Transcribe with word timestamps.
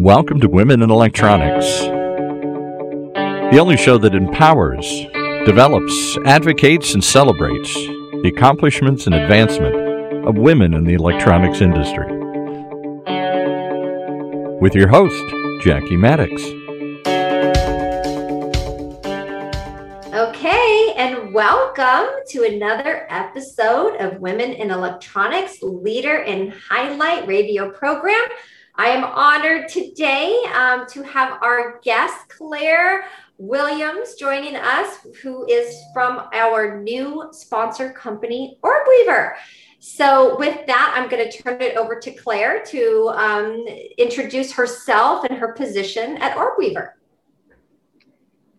Welcome 0.00 0.40
to 0.40 0.48
Women 0.48 0.80
in 0.80 0.90
Electronics, 0.90 1.80
the 3.52 3.58
only 3.60 3.76
show 3.76 3.98
that 3.98 4.14
empowers, 4.14 4.86
develops, 5.44 6.16
advocates, 6.24 6.94
and 6.94 7.04
celebrates 7.04 7.74
the 7.74 8.32
accomplishments 8.34 9.04
and 9.04 9.14
advancement 9.14 9.76
of 10.26 10.38
women 10.38 10.72
in 10.72 10.84
the 10.84 10.94
electronics 10.94 11.60
industry. 11.60 12.06
With 14.58 14.74
your 14.74 14.88
host, 14.88 15.22
Jackie 15.62 15.98
Mattox. 15.98 16.59
Welcome 21.76 22.24
to 22.26 22.42
another 22.42 23.06
episode 23.10 23.94
of 23.96 24.20
Women 24.20 24.52
in 24.52 24.72
Electronics 24.72 25.62
Leader 25.62 26.22
in 26.22 26.52
Highlight 26.68 27.28
radio 27.28 27.70
program. 27.70 28.20
I 28.74 28.88
am 28.88 29.04
honored 29.04 29.68
today 29.68 30.42
um, 30.52 30.86
to 30.88 31.02
have 31.02 31.40
our 31.42 31.78
guest, 31.84 32.28
Claire 32.28 33.04
Williams, 33.38 34.14
joining 34.14 34.56
us, 34.56 35.06
who 35.22 35.46
is 35.46 35.76
from 35.94 36.28
our 36.32 36.80
new 36.80 37.28
sponsor 37.30 37.92
company, 37.92 38.58
OrbWeaver. 38.64 39.34
So, 39.78 40.36
with 40.38 40.66
that, 40.66 40.94
I'm 40.96 41.08
going 41.08 41.30
to 41.30 41.42
turn 41.42 41.60
it 41.62 41.76
over 41.76 42.00
to 42.00 42.10
Claire 42.10 42.64
to 42.64 43.12
um, 43.14 43.64
introduce 43.96 44.52
herself 44.52 45.24
and 45.24 45.38
her 45.38 45.52
position 45.52 46.16
at 46.16 46.36
OrbWeaver. 46.36 46.94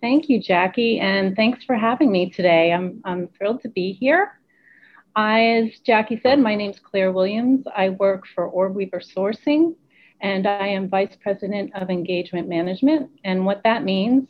Thank 0.01 0.29
you, 0.29 0.41
Jackie, 0.41 0.99
and 0.99 1.35
thanks 1.35 1.63
for 1.63 1.75
having 1.75 2.11
me 2.11 2.31
today. 2.31 2.73
I'm, 2.73 3.01
I'm 3.05 3.27
thrilled 3.37 3.61
to 3.61 3.69
be 3.69 3.93
here. 3.93 4.39
As 5.15 5.77
Jackie 5.85 6.19
said, 6.23 6.39
my 6.39 6.55
name 6.55 6.71
is 6.71 6.79
Claire 6.79 7.11
Williams. 7.11 7.65
I 7.75 7.89
work 7.89 8.23
for 8.33 8.51
OrbWeaver 8.51 9.05
Sourcing, 9.15 9.75
and 10.19 10.47
I 10.47 10.65
am 10.69 10.89
Vice 10.89 11.15
President 11.21 11.71
of 11.75 11.91
Engagement 11.91 12.49
Management. 12.49 13.11
And 13.23 13.45
what 13.45 13.61
that 13.63 13.83
means 13.83 14.27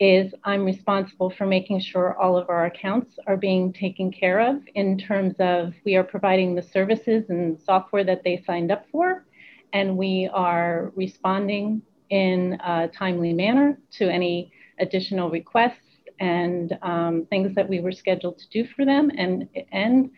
is 0.00 0.34
I'm 0.42 0.64
responsible 0.64 1.30
for 1.30 1.46
making 1.46 1.80
sure 1.82 2.18
all 2.20 2.36
of 2.36 2.50
our 2.50 2.66
accounts 2.66 3.16
are 3.28 3.36
being 3.36 3.72
taken 3.72 4.10
care 4.10 4.40
of 4.40 4.60
in 4.74 4.98
terms 4.98 5.36
of 5.38 5.72
we 5.84 5.94
are 5.94 6.02
providing 6.02 6.56
the 6.56 6.62
services 6.62 7.26
and 7.28 7.60
software 7.60 8.02
that 8.02 8.24
they 8.24 8.42
signed 8.44 8.72
up 8.72 8.86
for, 8.90 9.24
and 9.72 9.96
we 9.96 10.28
are 10.32 10.90
responding 10.96 11.80
in 12.10 12.58
a 12.64 12.88
timely 12.88 13.32
manner 13.32 13.78
to 13.92 14.08
any 14.08 14.50
additional 14.78 15.30
requests 15.30 16.00
and 16.20 16.78
um, 16.82 17.26
things 17.28 17.54
that 17.54 17.68
we 17.68 17.80
were 17.80 17.92
scheduled 17.92 18.38
to 18.38 18.48
do 18.50 18.66
for 18.74 18.84
them 18.84 19.10
and 19.16 19.48
and 19.72 20.10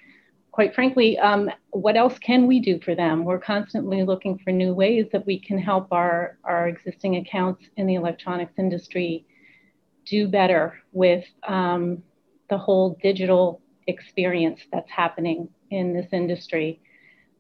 quite 0.59 0.75
frankly, 0.75 1.17
um, 1.19 1.49
what 1.71 1.97
else 1.97 2.19
can 2.19 2.49
we 2.49 2.59
do 2.59 2.81
for 2.81 2.97
them? 2.97 3.25
We're 3.25 3.39
constantly 3.39 4.03
looking 4.03 4.39
for 4.39 4.51
new 4.51 4.75
ways 4.75 5.07
that 5.13 5.25
we 5.25 5.39
can 5.39 5.57
help 5.57 5.87
our, 5.93 6.37
our 6.43 6.67
existing 6.67 7.15
accounts 7.15 7.65
in 7.77 7.87
the 7.87 7.95
electronics 7.95 8.55
industry 8.59 9.25
do 10.05 10.27
better 10.27 10.75
with 10.91 11.25
um, 11.47 12.03
the 12.51 12.59
whole 12.59 12.99
digital 13.01 13.61
experience 13.87 14.61
that's 14.73 14.91
happening 14.91 15.49
in 15.71 15.95
this 15.95 16.09
industry 16.13 16.81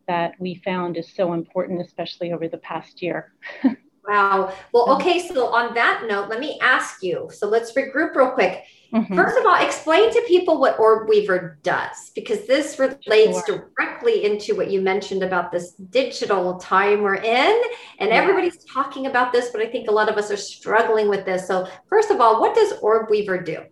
that 0.06 0.34
we 0.38 0.62
found 0.64 0.96
is 0.96 1.12
so 1.12 1.32
important, 1.32 1.80
especially 1.80 2.32
over 2.32 2.46
the 2.46 2.58
past 2.58 3.02
year. 3.02 3.32
wow. 4.08 4.54
Well, 4.72 4.90
okay. 4.96 5.28
So, 5.28 5.46
on 5.46 5.74
that 5.74 6.04
note, 6.08 6.28
let 6.28 6.40
me 6.40 6.58
ask 6.62 7.02
you. 7.02 7.28
So, 7.32 7.46
let's 7.46 7.72
regroup 7.72 8.14
real 8.14 8.30
quick. 8.30 8.64
Mm-hmm. 8.92 9.14
First 9.14 9.36
of 9.36 9.44
all, 9.44 9.54
explain 9.62 10.10
to 10.10 10.24
people 10.26 10.58
what 10.58 10.78
OrbWeaver 10.78 11.60
does, 11.62 12.10
because 12.14 12.46
this 12.46 12.78
relates 12.78 13.44
sure. 13.44 13.70
directly 13.76 14.24
into 14.24 14.56
what 14.56 14.70
you 14.70 14.80
mentioned 14.80 15.22
about 15.22 15.52
this 15.52 15.72
digital 15.72 16.56
time 16.56 17.02
we're 17.02 17.16
in. 17.16 17.62
And 17.98 18.08
yeah. 18.08 18.14
everybody's 18.14 18.64
talking 18.64 19.06
about 19.06 19.30
this, 19.30 19.50
but 19.50 19.60
I 19.60 19.66
think 19.66 19.88
a 19.88 19.92
lot 19.92 20.08
of 20.08 20.16
us 20.16 20.30
are 20.30 20.38
struggling 20.38 21.08
with 21.08 21.26
this. 21.26 21.46
So, 21.46 21.68
first 21.88 22.10
of 22.10 22.20
all, 22.20 22.40
what 22.40 22.54
does 22.54 22.72
OrbWeaver 22.80 23.44
do? 23.44 23.64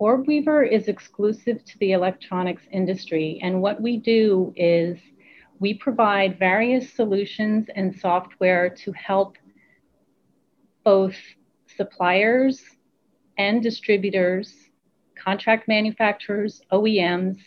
OrbWeaver 0.00 0.70
is 0.70 0.88
exclusive 0.88 1.64
to 1.64 1.78
the 1.78 1.92
electronics 1.92 2.62
industry. 2.72 3.40
And 3.42 3.60
what 3.62 3.80
we 3.80 3.96
do 3.96 4.52
is 4.56 4.98
we 5.60 5.74
provide 5.74 6.38
various 6.38 6.92
solutions 6.92 7.66
and 7.74 7.98
software 7.98 8.70
to 8.70 8.92
help 8.92 9.36
both 10.84 11.16
suppliers 11.76 12.62
and 13.36 13.62
distributors, 13.62 14.54
contract 15.16 15.68
manufacturers, 15.68 16.60
OEMs 16.72 17.38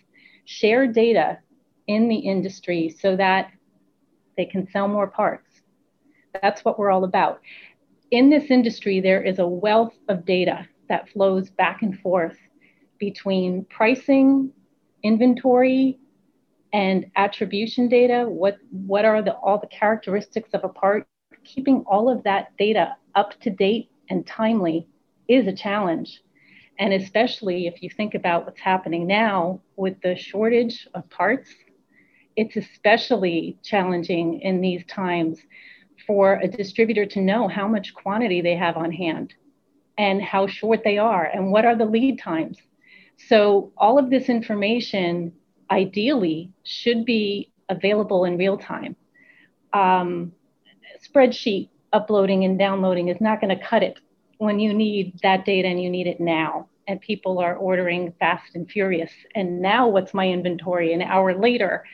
share 0.45 0.87
data 0.87 1.39
in 1.87 2.07
the 2.07 2.17
industry 2.17 2.89
so 2.89 3.15
that 3.15 3.51
they 4.37 4.45
can 4.45 4.69
sell 4.69 4.87
more 4.87 5.07
parts. 5.07 5.61
That's 6.41 6.63
what 6.63 6.79
we're 6.79 6.91
all 6.91 7.03
about. 7.03 7.41
In 8.11 8.29
this 8.29 8.51
industry, 8.51 8.99
there 8.99 9.21
is 9.21 9.39
a 9.39 9.47
wealth 9.47 9.95
of 10.09 10.25
data 10.25 10.67
that 10.89 11.09
flows 11.09 11.49
back 11.49 11.81
and 11.81 11.97
forth 11.99 12.37
between 12.99 13.65
pricing, 13.65 14.51
inventory, 15.03 15.97
and 16.73 17.05
attribution 17.15 17.89
data. 17.89 18.25
What, 18.27 18.57
what 18.71 19.05
are 19.05 19.21
the, 19.21 19.33
all 19.33 19.59
the 19.59 19.67
characteristics 19.67 20.49
of 20.53 20.63
a 20.63 20.69
part? 20.69 21.07
Keeping 21.43 21.83
all 21.87 22.09
of 22.09 22.23
that 22.23 22.55
data 22.57 22.95
up 23.15 23.39
to 23.41 23.49
date 23.49 23.89
and 24.09 24.25
timely 24.25 24.87
is 25.27 25.47
a 25.47 25.53
challenge. 25.53 26.21
And 26.79 26.93
especially 26.93 27.67
if 27.67 27.83
you 27.83 27.89
think 27.89 28.15
about 28.15 28.45
what's 28.45 28.59
happening 28.59 29.07
now 29.07 29.61
with 29.75 29.99
the 30.01 30.15
shortage 30.15 30.87
of 30.93 31.09
parts, 31.09 31.49
it's 32.35 32.55
especially 32.55 33.57
challenging 33.63 34.39
in 34.41 34.61
these 34.61 34.85
times 34.85 35.39
for 36.07 36.35
a 36.35 36.47
distributor 36.47 37.05
to 37.05 37.21
know 37.21 37.47
how 37.47 37.67
much 37.67 37.93
quantity 37.93 38.41
they 38.41 38.55
have 38.55 38.77
on 38.77 38.91
hand 38.91 39.33
and 39.97 40.21
how 40.21 40.47
short 40.47 40.83
they 40.83 40.97
are 40.97 41.25
and 41.25 41.51
what 41.51 41.65
are 41.65 41.75
the 41.75 41.85
lead 41.85 42.19
times. 42.19 42.57
So, 43.27 43.71
all 43.77 43.99
of 43.99 44.09
this 44.09 44.29
information 44.29 45.33
ideally 45.71 46.51
should 46.63 47.05
be 47.05 47.51
available 47.69 48.25
in 48.25 48.37
real 48.37 48.57
time. 48.57 48.95
Um, 49.73 50.33
spreadsheet 51.07 51.69
uploading 51.93 52.43
and 52.43 52.59
downloading 52.59 53.07
is 53.07 53.21
not 53.21 53.41
going 53.41 53.57
to 53.57 53.63
cut 53.63 53.81
it 53.81 53.97
when 54.37 54.59
you 54.59 54.73
need 54.73 55.19
that 55.23 55.45
data 55.45 55.67
and 55.67 55.81
you 55.81 55.89
need 55.89 56.07
it 56.07 56.19
now. 56.19 56.67
And 56.87 56.99
people 56.99 57.39
are 57.39 57.55
ordering 57.55 58.13
fast 58.19 58.55
and 58.55 58.69
furious. 58.69 59.11
And 59.35 59.61
now 59.61 59.87
what's 59.87 60.13
my 60.13 60.27
inventory? 60.27 60.93
An 60.93 61.01
hour 61.01 61.37
later. 61.39 61.85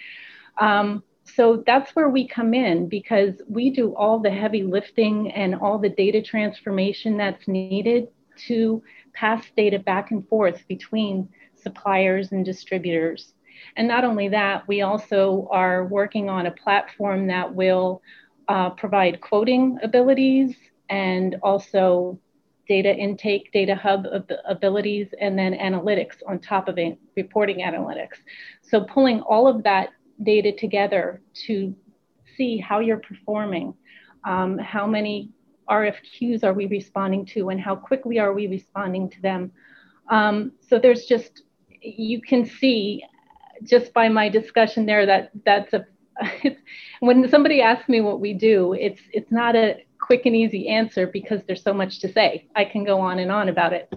Um, 0.60 1.04
so 1.24 1.64
that's 1.68 1.92
where 1.92 2.10
we 2.10 2.28
come 2.28 2.54
in 2.54 2.88
because 2.88 3.36
we 3.48 3.70
do 3.70 3.94
all 3.96 4.20
the 4.20 4.30
heavy 4.30 4.64
lifting 4.64 5.32
and 5.32 5.56
all 5.56 5.78
the 5.78 5.90
data 5.90 6.22
transformation 6.22 7.18
that's 7.18 7.48
needed 7.48 8.08
to 8.48 8.82
pass 9.14 9.44
data 9.56 9.78
back 9.78 10.12
and 10.12 10.28
forth 10.28 10.64
between 10.68 11.28
suppliers 11.56 12.32
and 12.32 12.46
distributors 12.46 13.34
and 13.76 13.88
not 13.88 14.04
only 14.04 14.28
that 14.30 14.68
we 14.68 14.82
also 14.82 15.48
are 15.52 15.86
working 15.86 16.30
on 16.30 16.48
a 16.48 16.52
platform 16.52 17.28
that 17.28 17.54
will 17.54 18.02
uh, 18.48 18.70
provide 18.72 19.22
quoting 19.22 19.78
abilities 19.84 20.56
and 20.90 21.36
also 21.44 22.20
data 22.68 22.94
intake, 22.94 23.52
data 23.52 23.76
hub 23.76 24.06
abilities, 24.48 25.08
and 25.22 25.38
then 25.38 25.54
analytics 25.54 26.18
on 26.28 26.40
top 26.40 26.68
of 26.68 26.78
it, 26.78 26.98
reporting 27.16 27.60
analytics. 27.60 28.18
So 28.62 28.82
pulling 28.82 29.22
all 29.22 29.48
of 29.48 29.64
that 29.64 29.90
data 30.24 30.52
together 30.52 31.22
to 31.46 31.76
see 32.36 32.58
how 32.58 32.80
you're 32.80 33.00
performing, 33.00 33.74
um, 34.24 34.58
how 34.58 34.86
many 34.86 35.30
RFQs 35.70 36.44
are 36.44 36.54
we 36.54 36.66
responding 36.66 37.26
to, 37.28 37.50
and 37.50 37.60
how 37.60 37.76
quickly 37.76 38.20
are 38.20 38.34
we 38.34 38.48
responding 38.48 39.10
to 39.12 39.22
them. 39.22 39.52
Um, 40.10 40.54
so 40.62 40.80
there's 40.80 41.06
just, 41.06 41.44
you 41.82 42.22
can 42.22 42.46
see 42.46 43.04
just 43.64 43.94
by 43.94 44.10
my 44.10 44.30
discussion 44.30 44.86
there 44.86 45.06
that 45.06 45.32
that's 45.46 45.74
a, 45.74 45.86
when 47.00 47.28
somebody 47.30 47.62
asks 47.62 47.90
me 47.90 48.02
what 48.02 48.20
we 48.20 48.34
do, 48.34 48.74
it's 48.74 49.02
it's 49.12 49.32
not 49.32 49.56
a 49.56 49.84
quick 50.00 50.26
and 50.26 50.36
easy 50.36 50.68
answer 50.68 51.08
because 51.08 51.42
there's 51.48 51.64
so 51.64 51.74
much 51.74 52.00
to 52.00 52.12
say. 52.12 52.48
I 52.56 52.66
can 52.66 52.84
go 52.84 53.00
on 53.00 53.20
and 53.20 53.32
on 53.32 53.50
about 53.50 53.74
it. 53.74 53.92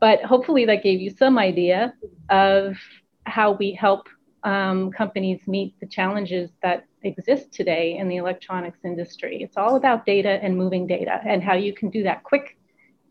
But 0.00 0.22
hopefully 0.22 0.66
that 0.66 0.82
gave 0.82 1.00
you 1.00 1.10
some 1.10 1.38
idea 1.38 1.94
of 2.28 2.76
how 3.24 3.52
we 3.52 3.72
help 3.72 4.08
um, 4.44 4.92
companies 4.92 5.40
meet 5.46 5.78
the 5.80 5.86
challenges 5.86 6.50
that 6.62 6.84
exist 7.02 7.52
today 7.52 7.96
in 7.98 8.08
the 8.08 8.16
electronics 8.16 8.78
industry. 8.84 9.42
It's 9.42 9.56
all 9.56 9.76
about 9.76 10.06
data 10.06 10.38
and 10.42 10.56
moving 10.56 10.86
data 10.86 11.20
and 11.24 11.42
how 11.42 11.54
you 11.54 11.72
can 11.72 11.90
do 11.90 12.02
that 12.04 12.22
quick 12.22 12.58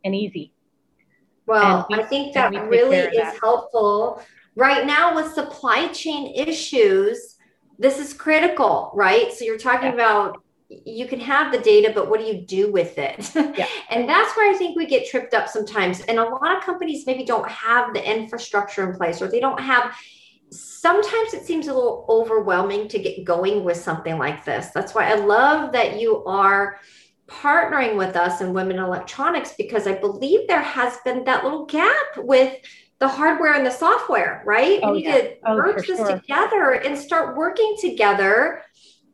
and 0.03 0.15
easy. 0.15 0.53
Well, 1.47 1.85
we, 1.89 1.95
I 1.95 2.03
think 2.03 2.33
that 2.33 2.51
really 2.69 2.97
is 2.97 3.17
that. 3.17 3.37
helpful. 3.41 4.21
Right 4.55 4.85
now, 4.85 5.15
with 5.15 5.33
supply 5.33 5.87
chain 5.89 6.33
issues, 6.35 7.35
this 7.77 7.99
is 7.99 8.13
critical, 8.13 8.91
right? 8.93 9.33
So 9.33 9.43
you're 9.43 9.57
talking 9.57 9.89
yeah. 9.89 9.93
about 9.95 10.41
you 10.67 11.07
can 11.07 11.19
have 11.19 11.51
the 11.51 11.59
data, 11.59 11.91
but 11.93 12.09
what 12.09 12.19
do 12.19 12.25
you 12.25 12.41
do 12.41 12.71
with 12.71 12.97
it? 12.97 13.31
Yeah. 13.35 13.67
and 13.89 14.09
that's 14.09 14.35
where 14.35 14.49
I 14.49 14.57
think 14.57 14.75
we 14.75 14.87
get 14.87 15.07
tripped 15.07 15.33
up 15.33 15.47
sometimes. 15.47 16.01
And 16.01 16.17
a 16.17 16.23
lot 16.23 16.57
of 16.57 16.63
companies 16.63 17.05
maybe 17.05 17.23
don't 17.23 17.47
have 17.49 17.93
the 17.93 18.03
infrastructure 18.03 18.89
in 18.89 18.97
place 18.97 19.21
or 19.21 19.27
they 19.27 19.39
don't 19.39 19.59
have 19.59 19.95
sometimes 20.51 21.33
it 21.33 21.43
seems 21.45 21.67
a 21.67 21.73
little 21.73 22.05
overwhelming 22.09 22.87
to 22.87 22.99
get 22.99 23.23
going 23.25 23.63
with 23.63 23.77
something 23.77 24.17
like 24.17 24.45
this. 24.45 24.69
That's 24.69 24.93
why 24.93 25.11
I 25.11 25.15
love 25.15 25.71
that 25.73 25.99
you 25.99 26.23
are 26.25 26.79
partnering 27.27 27.97
with 27.97 28.15
us 28.15 28.41
in 28.41 28.53
women 28.53 28.77
electronics 28.77 29.53
because 29.57 29.87
I 29.87 29.93
believe 29.93 30.47
there 30.47 30.61
has 30.61 30.97
been 31.03 31.23
that 31.23 31.43
little 31.43 31.65
gap 31.65 32.17
with 32.17 32.55
the 32.99 33.07
hardware 33.07 33.53
and 33.53 33.65
the 33.65 33.71
software, 33.71 34.41
right? 34.45 34.79
Oh, 34.81 34.91
we 34.91 34.99
need 34.99 35.05
yeah. 35.05 35.21
to 35.21 35.35
oh, 35.45 35.55
merge 35.55 35.87
this 35.87 35.97
sure. 35.97 36.19
together 36.19 36.71
and 36.71 36.97
start 36.97 37.35
working 37.35 37.75
together. 37.79 38.63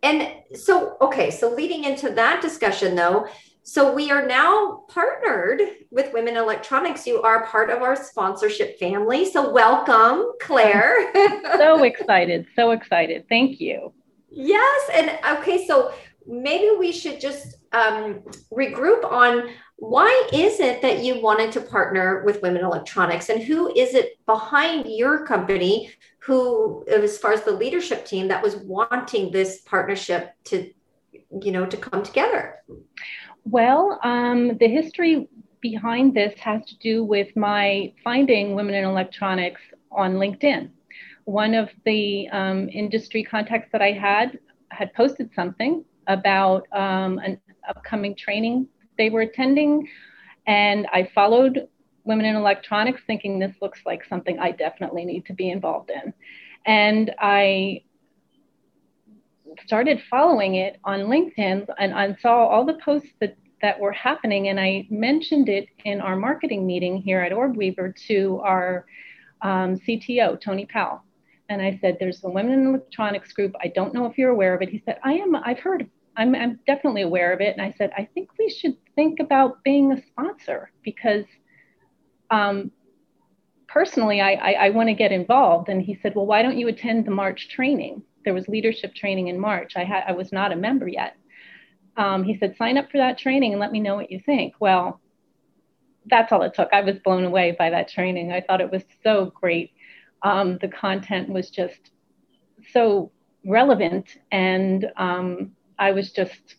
And 0.04 0.32
so, 0.54 0.98
okay, 1.02 1.32
so 1.32 1.54
leading 1.54 1.84
into 1.84 2.10
that 2.12 2.42
discussion 2.42 2.96
though, 2.96 3.28
so 3.64 3.94
we 3.94 4.10
are 4.10 4.26
now 4.26 4.84
partnered 4.90 5.62
with 5.92 6.12
Women 6.14 6.36
Electronics. 6.36 7.06
You 7.06 7.22
are 7.22 7.46
part 7.46 7.70
of 7.70 7.84
our 7.84 7.96
sponsorship 7.96 8.80
family. 8.80 9.30
So 9.30 9.52
welcome, 9.52 10.32
Claire. 10.42 11.12
so 11.58 11.84
excited. 11.84 12.48
So 12.56 12.72
excited. 12.72 13.26
Thank 13.30 13.62
you. 13.62 13.94
Yes. 14.30 14.90
And 14.94 15.38
okay, 15.38 15.66
so 15.68 15.94
maybe 16.26 16.72
we 16.78 16.92
should 16.92 17.22
just 17.22 17.58
um, 17.72 18.24
regroup 18.52 19.10
on 19.10 19.50
why 19.82 20.30
is 20.32 20.60
it 20.60 20.80
that 20.84 21.04
you 21.04 21.20
wanted 21.20 21.52
to 21.52 21.60
partner 21.60 22.22
with 22.24 22.44
Women 22.44 22.64
Electronics 22.64 23.30
and 23.30 23.42
who 23.42 23.74
is 23.76 23.96
it 23.96 24.24
behind 24.28 24.86
your 24.86 25.26
company 25.26 25.90
who, 26.20 26.86
as 26.88 27.18
far 27.18 27.34
as 27.34 27.42
the 27.42 27.52
leadership 27.52 28.06
team, 28.06 28.28
that 28.28 28.44
was 28.44 28.58
wanting 28.58 29.32
this 29.32 29.62
partnership 29.62 30.36
to, 30.44 30.72
you 31.42 31.52
know, 31.52 31.66
to 31.66 31.76
come 31.78 32.04
together? 32.04 32.58
Well, 33.44 34.00
um, 34.04 34.56
the 34.60 34.68
history 34.68 35.28
behind 35.62 36.14
this 36.14 36.40
has 36.40 36.64
to 36.68 36.78
do 36.78 37.04
with 37.04 37.36
my 37.36 37.92
finding 38.04 38.54
women 38.54 38.76
in 38.76 38.84
electronics 38.84 39.62
on 39.92 40.14
LinkedIn. 40.14 40.70
One 41.26 41.56
of 41.56 41.72
the 41.86 42.30
um, 42.30 42.70
industry 42.70 43.24
contacts 43.24 43.70
that 43.72 43.82
I 43.82 43.94
had 43.94 44.38
had 44.70 44.94
posted 44.94 45.32
something 45.34 45.84
about 46.06 46.68
um, 46.72 47.18
an 47.18 47.40
upcoming 47.68 48.16
training 48.16 48.68
they 49.02 49.10
were 49.10 49.22
attending, 49.22 49.90
and 50.46 50.86
I 50.94 51.10
followed 51.16 51.68
Women 52.04 52.26
in 52.28 52.36
Electronics, 52.36 53.02
thinking 53.08 53.40
this 53.40 53.56
looks 53.60 53.80
like 53.84 54.06
something 54.06 54.38
I 54.38 54.52
definitely 54.52 55.06
need 55.06 55.26
to 55.26 55.34
be 55.34 55.50
involved 55.50 55.90
in. 55.90 56.14
And 56.68 57.12
I 57.18 57.82
started 59.66 60.00
following 60.08 60.56
it 60.56 60.80
on 60.84 61.02
LinkedIn 61.02 61.66
and 61.80 61.94
I 61.96 62.16
saw 62.22 62.46
all 62.46 62.64
the 62.64 62.78
posts 62.86 63.10
that, 63.20 63.36
that 63.64 63.80
were 63.80 63.92
happening. 63.92 64.50
And 64.50 64.60
I 64.60 64.88
mentioned 64.92 65.50
it 65.50 65.68
in 65.84 66.00
our 66.00 66.16
marketing 66.16 66.68
meeting 66.68 66.98
here 67.02 67.22
at 67.22 67.32
OrbWeaver 67.32 67.96
to 68.08 68.40
our 68.44 68.86
um, 69.42 69.80
CTO, 69.80 70.40
Tony 70.40 70.68
Powell. 70.68 71.02
And 71.50 71.60
I 71.60 71.80
said, 71.82 71.98
There's 72.00 72.24
a 72.24 72.30
Women 72.30 72.54
in 72.54 72.68
Electronics 72.68 73.34
group. 73.34 73.56
I 73.62 73.68
don't 73.68 73.96
know 73.96 74.06
if 74.06 74.18
you're 74.18 74.30
aware 74.30 74.54
of 74.54 74.62
it. 74.62 74.70
He 74.70 74.82
said, 74.86 75.00
I 75.04 75.14
am, 75.14 75.36
I've 75.36 75.60
heard, 75.60 75.90
I'm, 76.16 76.36
I'm 76.36 76.60
definitely 76.68 77.02
aware 77.02 77.34
of 77.34 77.42
it. 77.42 77.58
And 77.58 77.62
I 77.62 77.74
said, 77.78 77.92
I 77.98 78.08
think 78.14 78.30
we 78.38 78.50
should 78.50 78.78
think 78.96 79.20
about 79.20 79.64
being 79.64 79.92
a 79.92 80.02
sponsor 80.08 80.72
because 80.84 81.26
um, 82.30 82.72
personally, 83.68 84.22
I, 84.22 84.34
I, 84.34 84.52
I 84.52 84.70
want 84.70 84.90
to 84.90 84.94
get 84.94 85.12
involved. 85.12 85.70
And 85.70 85.82
he 85.82 86.00
said, 86.02 86.16
Well, 86.16 86.26
why 86.26 86.42
don't 86.42 86.58
you 86.58 86.68
attend 86.68 87.06
the 87.06 87.12
March 87.12 87.50
training? 87.50 88.04
there 88.24 88.34
was 88.34 88.48
leadership 88.48 88.94
training 88.94 89.28
in 89.28 89.40
March. 89.40 89.74
I 89.76 89.84
had 89.84 90.04
I 90.08 90.12
was 90.14 90.32
not 90.32 90.52
a 90.52 90.56
member 90.56 90.88
yet. 90.88 91.16
Um, 91.98 92.24
he 92.24 92.38
said, 92.38 92.56
sign 92.56 92.78
up 92.78 92.90
for 92.90 92.98
that 92.98 93.18
training 93.18 93.52
and 93.52 93.60
let 93.60 93.72
me 93.72 93.80
know 93.80 93.96
what 93.96 94.12
you 94.12 94.22
think. 94.26 94.54
Well, 94.60 95.02
that's 96.06 96.32
all 96.32 96.42
it 96.44 96.54
took. 96.54 96.70
I 96.72 96.82
was 96.82 96.98
blown 97.00 97.26
away 97.26 97.56
by 97.58 97.70
that 97.70 97.90
training. 97.90 98.32
I 98.32 98.42
thought 98.42 98.62
it 98.62 98.72
was 98.72 98.84
so 99.04 99.32
great. 99.36 99.72
Um, 100.24 100.58
the 100.62 100.70
content 100.70 101.30
was 101.30 101.50
just 101.50 101.92
so 102.72 103.12
relevant, 103.46 104.18
and 104.32 104.90
um, 104.96 105.52
I 105.78 105.92
was 105.92 106.12
just 106.12 106.56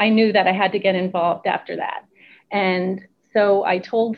I 0.00 0.08
knew 0.08 0.32
that 0.32 0.48
I 0.48 0.52
had 0.52 0.72
to 0.72 0.78
get 0.78 0.94
involved 0.94 1.46
after 1.46 1.76
that. 1.76 2.06
And 2.50 3.06
so 3.32 3.64
I 3.64 3.78
told 3.78 4.16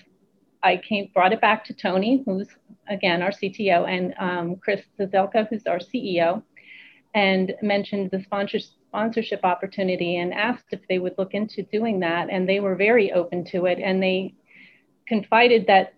I 0.62 0.76
came 0.76 1.11
brought 1.12 1.32
it 1.32 1.40
back 1.40 1.64
to 1.67 1.75
Tony, 1.75 2.23
who's 2.25 2.49
again 2.88 3.20
our 3.20 3.32
CTO, 3.32 3.88
and 3.88 4.14
um, 4.19 4.56
Chris 4.56 4.81
Zazelka, 4.99 5.49
who's 5.49 5.67
our 5.67 5.81
CEO, 5.81 6.43
and 7.14 7.52
mentioned 7.61 8.11
the 8.12 8.23
sponsor, 8.23 8.61
sponsorship 8.61 9.40
opportunity 9.43 10.17
and 10.17 10.32
asked 10.32 10.67
if 10.70 10.81
they 10.88 11.00
would 11.00 11.17
look 11.19 11.34
into 11.34 11.64
doing 11.64 11.99
that. 12.00 12.31
And 12.31 12.49
they 12.49 12.61
were 12.61 12.76
very 12.76 13.12
open 13.12 13.44
to 13.46 13.67
it, 13.67 13.81
and 13.81 14.00
they 14.00 14.35
confided 15.08 15.67
that 15.67 15.94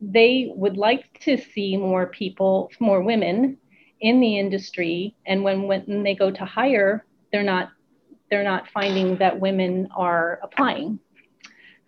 they 0.00 0.50
would 0.56 0.76
like 0.76 1.20
to 1.20 1.38
see 1.38 1.76
more 1.76 2.06
people, 2.08 2.72
more 2.80 3.02
women 3.02 3.56
in 4.00 4.18
the 4.18 4.36
industry. 4.36 5.14
And 5.26 5.44
when 5.44 5.68
when 5.68 6.02
they 6.02 6.16
go 6.16 6.32
to 6.32 6.44
hire, 6.44 7.06
they're 7.30 7.44
not 7.44 7.70
they're 8.32 8.42
not 8.42 8.66
finding 8.70 9.18
that 9.18 9.38
women 9.38 9.86
are 9.94 10.40
applying 10.42 10.98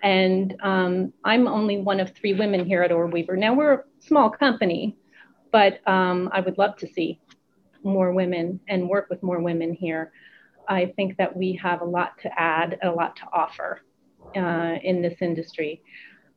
and 0.03 0.55
um, 0.63 1.15
I'm 1.25 1.49
only 1.49 1.79
one 1.79 1.99
of 1.99 2.11
three 2.11 2.35
women 2.35 2.67
here 2.67 2.83
at 2.83 2.91
OrbWeaver. 2.91 3.39
Now 3.39 3.55
we're 3.55 3.73
a 3.73 3.83
small 4.01 4.29
company, 4.29 4.99
but 5.51 5.81
um, 5.89 6.29
I 6.31 6.41
would 6.41 6.59
love 6.59 6.77
to 6.77 6.87
see 6.87 7.19
more 7.83 8.13
women 8.13 8.61
and 8.69 8.87
work 8.87 9.07
with 9.09 9.23
more 9.23 9.41
women 9.41 9.73
here. 9.73 10.13
I 10.69 10.93
think 10.95 11.17
that 11.17 11.35
we 11.35 11.59
have 11.63 11.81
a 11.81 11.87
lot 11.87 12.19
to 12.19 12.31
add, 12.39 12.79
a 12.83 12.91
lot 12.91 13.17
to 13.17 13.23
offer 13.33 13.81
uh, 14.37 14.75
in 14.83 15.01
this 15.01 15.23
industry. 15.23 15.83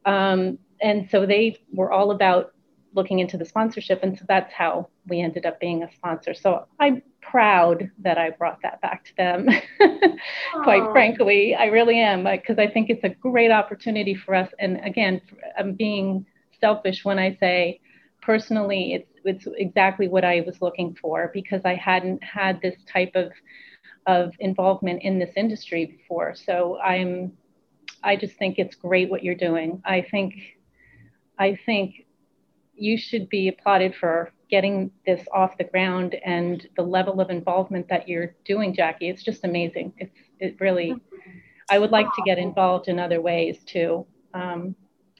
Um, 0.06 0.60
and 0.81 1.10
so 1.12 1.25
they 1.25 1.57
were 1.74 1.92
all 1.92 2.12
about 2.12 2.53
looking 2.97 3.19
into 3.19 3.38
the 3.38 3.45
sponsorship. 3.45 4.03
And 4.03 4.17
so 4.17 4.25
that's 4.27 4.51
how 4.51 4.89
we 5.07 5.21
ended 5.21 5.45
up 5.45 5.59
being 5.59 5.83
a 5.83 5.94
sponsor. 5.94 6.33
So 6.33 6.65
I'm 6.79 7.01
proud 7.21 7.89
that 7.99 8.17
I 8.17 8.31
brought 8.31 8.61
that 8.63 8.81
back 8.81 9.05
to 9.05 9.15
them. 9.15 9.47
Quite 10.63 10.91
frankly, 10.91 11.55
I 11.55 11.65
really 11.65 11.99
am 11.99 12.27
uh, 12.27 12.31
because 12.31 12.57
I 12.57 12.67
think 12.67 12.89
it's 12.89 13.03
a 13.03 13.09
great 13.09 13.51
opportunity 13.51 14.15
for 14.15 14.35
us. 14.35 14.49
And 14.59 14.83
again, 14.83 15.21
I'm 15.57 15.73
being 15.73 16.25
selfish 16.59 17.05
when 17.05 17.19
I 17.19 17.38
say 17.39 17.79
personally, 18.21 18.94
it's 18.94 19.11
it's 19.23 19.47
exactly 19.57 20.07
what 20.07 20.25
I 20.25 20.41
was 20.45 20.61
looking 20.61 20.95
for 21.01 21.31
because 21.33 21.61
I 21.65 21.75
hadn't 21.75 22.23
had 22.23 22.61
this 22.61 22.75
type 22.91 23.11
of 23.15 23.31
of 24.05 24.33
involvement 24.39 25.03
in 25.03 25.19
this 25.19 25.31
industry 25.35 25.85
before. 25.85 26.33
So 26.33 26.79
I'm 26.79 27.33
I 28.03 28.15
just 28.15 28.38
think 28.38 28.57
it's 28.57 28.75
great 28.75 29.09
what 29.09 29.23
you're 29.23 29.35
doing. 29.35 29.81
I 29.85 30.05
think 30.09 30.33
I 31.38 31.57
think 31.65 32.06
you 32.77 32.97
should 32.97 33.29
be 33.29 33.47
applauded 33.47 33.95
for 33.95 34.31
getting 34.50 34.91
this 35.06 35.27
off 35.33 35.57
the 35.57 35.63
ground 35.63 36.15
and 36.25 36.68
the 36.77 36.81
level 36.81 37.19
of 37.19 37.29
involvement 37.29 37.88
that 37.89 38.07
you're 38.07 38.35
doing, 38.45 38.74
Jackie. 38.74 39.09
It's 39.09 39.24
just 39.24 39.44
amazing. 39.44 39.94
It's 39.97 40.15
it 40.39 40.55
really. 40.60 40.96
I 41.69 41.79
would 41.79 41.91
like 41.91 42.05
to 42.05 42.22
get 42.25 42.38
involved 42.38 42.88
in 42.88 43.00
other 43.00 43.19
ways 43.19 43.63
too. 43.65 44.05
Um, 44.34 44.75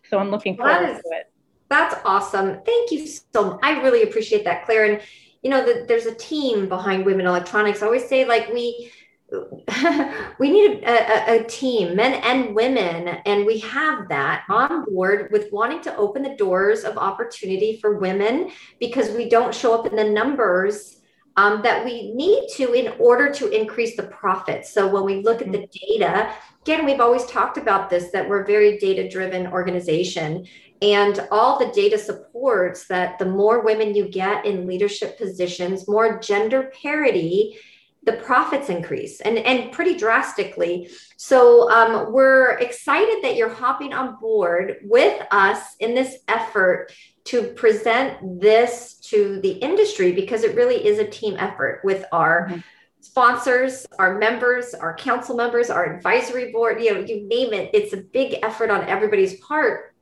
so 0.10 0.18
I'm 0.18 0.32
looking 0.32 0.56
forward 0.56 0.90
is, 0.90 1.02
to 1.02 1.10
it. 1.12 1.32
That's 1.70 1.96
awesome. 2.06 2.62
Thank 2.66 2.92
you 2.92 3.06
so 3.06 3.52
much. 3.52 3.60
I 3.64 3.82
really 3.82 4.04
appreciate 4.04 4.46
that, 4.46 4.66
Claire. 4.66 4.86
And 4.86 5.02
you 5.42 5.50
know, 5.50 5.66
the, 5.66 5.86
there's 5.88 6.06
a 6.06 6.16
team 6.16 6.70
behind 6.70 7.06
Women 7.06 7.26
Electronics. 7.26 7.82
I 7.82 7.86
always 7.86 8.08
say 8.08 8.26
like 8.26 8.50
we 8.54 8.92
we 10.40 10.50
need 10.50 10.84
a, 10.84 11.32
a, 11.32 11.40
a, 11.42 11.44
team, 11.44 11.98
men 11.98 12.14
and 12.24 12.56
women, 12.56 13.10
and 13.26 13.46
we 13.46 13.60
have 13.60 14.08
that 14.08 14.46
on 14.48 14.86
board 14.86 15.30
with 15.32 15.52
wanting 15.52 15.82
to 15.82 15.96
open 15.98 16.24
the 16.24 16.36
doors 16.38 16.86
of 16.86 16.98
opportunity 16.98 17.78
for 17.82 17.98
women 17.98 18.52
because 18.80 19.12
we 19.12 19.28
don't 19.28 19.54
show 19.54 19.74
up 19.74 19.86
in 19.86 19.98
the 19.98 20.10
numbers 20.10 21.02
um, 21.36 21.62
that 21.62 21.84
we 21.84 22.14
need 22.14 22.48
to 22.56 22.72
in 22.72 22.94
order 23.00 23.30
to 23.34 23.50
increase 23.50 23.98
the 23.98 24.04
profits. 24.04 24.74
So 24.74 24.88
when 24.88 25.04
we 25.04 25.22
look 25.22 25.42
at 25.42 25.52
the 25.52 25.68
data, 25.72 26.32
again, 26.62 26.86
we've 26.86 27.02
always 27.02 27.26
talked 27.26 27.58
about 27.58 27.90
this 27.90 28.12
that 28.12 28.28
we're 28.28 28.44
a 28.44 28.48
very 28.48 28.78
data 28.78 29.10
driven 29.10 29.48
organization. 29.48 30.48
And 30.82 31.28
all 31.32 31.60
the 31.60 31.72
data 31.74 31.98
supports 31.98 32.88
that 32.88 33.20
the 33.20 33.26
more 33.26 33.62
women 33.62 33.94
you 33.94 34.08
get 34.08 34.46
in 34.46 34.68
leadership 34.68 35.18
positions, 35.18 35.88
more 35.88 36.20
gender 36.20 36.72
parity 36.82 37.58
the 38.04 38.13
profits 38.13 38.70
increase 38.70 39.20
and, 39.22 39.38
and 39.38 39.72
pretty 39.72 39.98
drastically. 39.98 40.89
So 41.18 41.70
um, 41.70 42.13
we're 42.13 42.51
excited 42.60 43.20
that 43.24 43.36
you're 43.36 43.54
hopping 43.54 43.94
on 43.94 44.20
board 44.20 44.77
with 44.84 45.22
us 45.32 45.75
in 45.80 45.94
this 45.94 46.18
effort 46.27 46.92
to 47.25 47.44
present 47.44 48.39
this 48.39 48.96
to 49.10 49.42
the 49.42 49.51
industry 49.51 50.13
because 50.13 50.44
it 50.44 50.56
really 50.56 50.86
is 50.88 51.00
a 51.00 51.06
team 51.06 51.36
effort 51.38 51.82
with 51.84 52.06
our 52.13 52.48
mm-hmm. 52.48 52.60
sponsors, 53.01 53.86
our 54.00 54.18
members, 54.18 54.74
our 54.74 54.96
council 54.96 55.36
members, 55.36 55.70
our 55.70 55.94
advisory 55.94 56.51
board, 56.54 56.82
you 56.82 56.94
know, 56.94 57.01
you 57.01 57.27
name 57.27 57.51
it. 57.51 57.70
It's 57.74 57.92
a 57.92 57.98
big 57.98 58.39
effort 58.44 58.70
on 58.70 58.88
everybody's 58.88 59.38
part. 59.42 59.94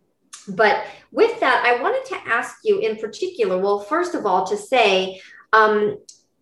But 0.47 0.83
with 1.11 1.39
that, 1.39 1.63
I 1.65 1.81
wanted 1.81 2.05
to 2.09 2.31
ask 2.31 2.57
you 2.63 2.79
in 2.79 2.97
particular, 2.97 3.57
well, 3.57 3.79
first 3.79 4.13
of 4.13 4.27
all, 4.27 4.45
to 4.45 4.57
say, 4.57 5.19
um, 5.53 5.97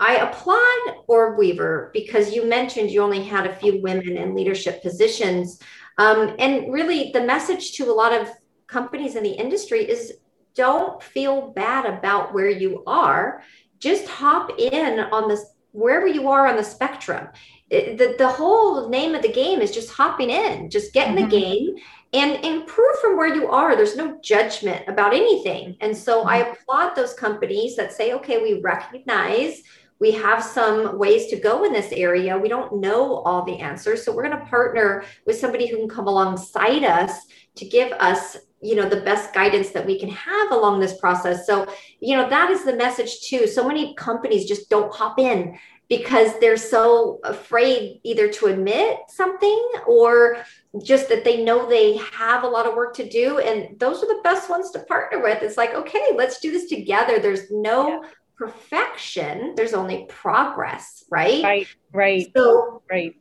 I 0.05 0.15
applaud 0.15 1.05
OrbWeaver 1.07 1.93
because 1.93 2.35
you 2.35 2.45
mentioned 2.45 2.91
you 2.91 3.01
only 3.01 3.23
had 3.23 3.47
a 3.47 3.55
few 3.55 3.81
women 3.81 4.17
in 4.17 4.35
leadership 4.35 4.81
positions. 4.81 5.61
Um, 5.97 6.35
and 6.39 6.73
really, 6.73 7.11
the 7.13 7.23
message 7.23 7.71
to 7.77 7.85
a 7.85 7.93
lot 7.93 8.11
of 8.11 8.27
companies 8.67 9.15
in 9.15 9.23
the 9.23 9.31
industry 9.31 9.89
is 9.89 10.15
don't 10.55 11.01
feel 11.01 11.51
bad 11.51 11.85
about 11.85 12.33
where 12.33 12.49
you 12.49 12.83
are. 12.85 13.43
Just 13.79 14.05
hop 14.09 14.51
in 14.59 14.99
on 14.99 15.29
this 15.29 15.45
wherever 15.71 16.05
you 16.05 16.27
are 16.27 16.47
on 16.47 16.57
the 16.57 16.63
spectrum. 16.65 17.29
It, 17.69 17.97
the, 17.97 18.15
the 18.17 18.27
whole 18.27 18.89
name 18.89 19.15
of 19.15 19.21
the 19.21 19.31
game 19.31 19.61
is 19.61 19.71
just 19.71 19.89
hopping 19.89 20.29
in, 20.29 20.69
just 20.69 20.91
get 20.91 21.07
in 21.07 21.15
mm-hmm. 21.15 21.29
the 21.29 21.39
game 21.39 21.75
and 22.11 22.43
improve 22.43 22.99
from 22.99 23.15
where 23.15 23.33
you 23.33 23.49
are. 23.49 23.75
There's 23.77 23.95
no 23.95 24.19
judgment 24.21 24.83
about 24.89 25.13
anything. 25.13 25.77
And 25.79 25.95
so 25.95 26.19
mm-hmm. 26.19 26.29
I 26.29 26.37
applaud 26.49 26.93
those 26.93 27.13
companies 27.13 27.77
that 27.77 27.93
say, 27.93 28.11
okay, 28.13 28.43
we 28.43 28.59
recognize 28.61 29.63
we 29.99 30.11
have 30.11 30.43
some 30.43 30.97
ways 30.97 31.27
to 31.27 31.39
go 31.39 31.63
in 31.63 31.73
this 31.73 31.91
area. 31.91 32.37
We 32.37 32.49
don't 32.49 32.81
know 32.81 33.15
all 33.17 33.45
the 33.45 33.59
answers. 33.59 34.03
So 34.03 34.13
we're 34.13 34.27
going 34.27 34.37
to 34.37 34.45
partner 34.45 35.05
with 35.25 35.37
somebody 35.37 35.67
who 35.67 35.77
can 35.77 35.89
come 35.89 36.07
alongside 36.07 36.83
us 36.83 37.25
to 37.55 37.65
give 37.65 37.91
us 37.93 38.37
you 38.61 38.75
know 38.75 38.87
the 38.87 39.01
best 39.01 39.33
guidance 39.33 39.71
that 39.71 39.85
we 39.85 39.99
can 39.99 40.09
have 40.09 40.51
along 40.51 40.79
this 40.79 40.97
process 40.97 41.45
so 41.45 41.67
you 41.99 42.15
know 42.15 42.29
that 42.29 42.49
is 42.49 42.63
the 42.63 42.75
message 42.75 43.19
too 43.27 43.45
so 43.45 43.67
many 43.67 43.93
companies 43.95 44.45
just 44.45 44.69
don't 44.69 44.93
hop 44.93 45.19
in 45.19 45.59
because 45.89 46.39
they're 46.39 46.57
so 46.57 47.19
afraid 47.23 47.99
either 48.03 48.29
to 48.29 48.45
admit 48.45 48.99
something 49.09 49.71
or 49.85 50.37
just 50.81 51.09
that 51.09 51.23
they 51.23 51.43
know 51.43 51.67
they 51.69 51.97
have 51.97 52.43
a 52.43 52.47
lot 52.47 52.65
of 52.65 52.73
work 52.73 52.95
to 52.95 53.07
do 53.07 53.39
and 53.39 53.77
those 53.79 54.01
are 54.01 54.07
the 54.07 54.21
best 54.23 54.49
ones 54.49 54.71
to 54.71 54.79
partner 54.79 55.21
with 55.21 55.43
it's 55.43 55.57
like 55.57 55.73
okay 55.73 56.07
let's 56.15 56.39
do 56.39 56.51
this 56.51 56.69
together 56.69 57.19
there's 57.19 57.51
no 57.51 57.89
yeah. 57.89 58.09
Perfection 58.37 59.53
there's 59.55 59.73
only 59.73 60.05
progress 60.09 61.03
right 61.09 61.43
right 61.43 61.67
right 61.93 62.31
so 62.35 62.81
right 62.89 63.15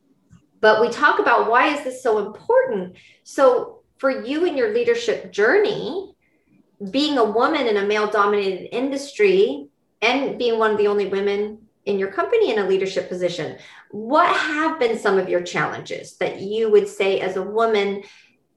but 0.61 0.81
we 0.81 0.88
talk 0.88 1.19
about 1.19 1.50
why 1.50 1.69
is 1.69 1.85
this 1.85 2.02
so 2.02 2.19
important 2.26 2.97
so 3.25 3.83
for 4.02 4.11
you 4.11 4.45
in 4.45 4.57
your 4.57 4.75
leadership 4.75 5.31
journey, 5.31 6.12
being 6.90 7.19
a 7.19 7.25
woman 7.25 7.69
in 7.69 7.76
a 7.76 7.87
male 7.87 8.11
dominated 8.11 8.75
industry 8.75 9.69
and 10.00 10.37
being 10.37 10.59
one 10.59 10.73
of 10.73 10.78
the 10.78 10.88
only 10.88 11.07
women 11.07 11.57
in 11.87 12.00
your 12.00 12.11
company 12.11 12.50
in 12.50 12.59
a 12.59 12.66
leadership 12.66 13.09
position, 13.09 13.59
what 13.92 14.26
have 14.37 14.81
been 14.81 14.99
some 14.99 15.21
of 15.21 15.28
your 15.28 15.40
challenges 15.40 16.16
that 16.16 16.40
you 16.40 16.69
would 16.69 16.88
say 16.88 17.21
as 17.21 17.37
a 17.37 17.42
woman? 17.42 18.02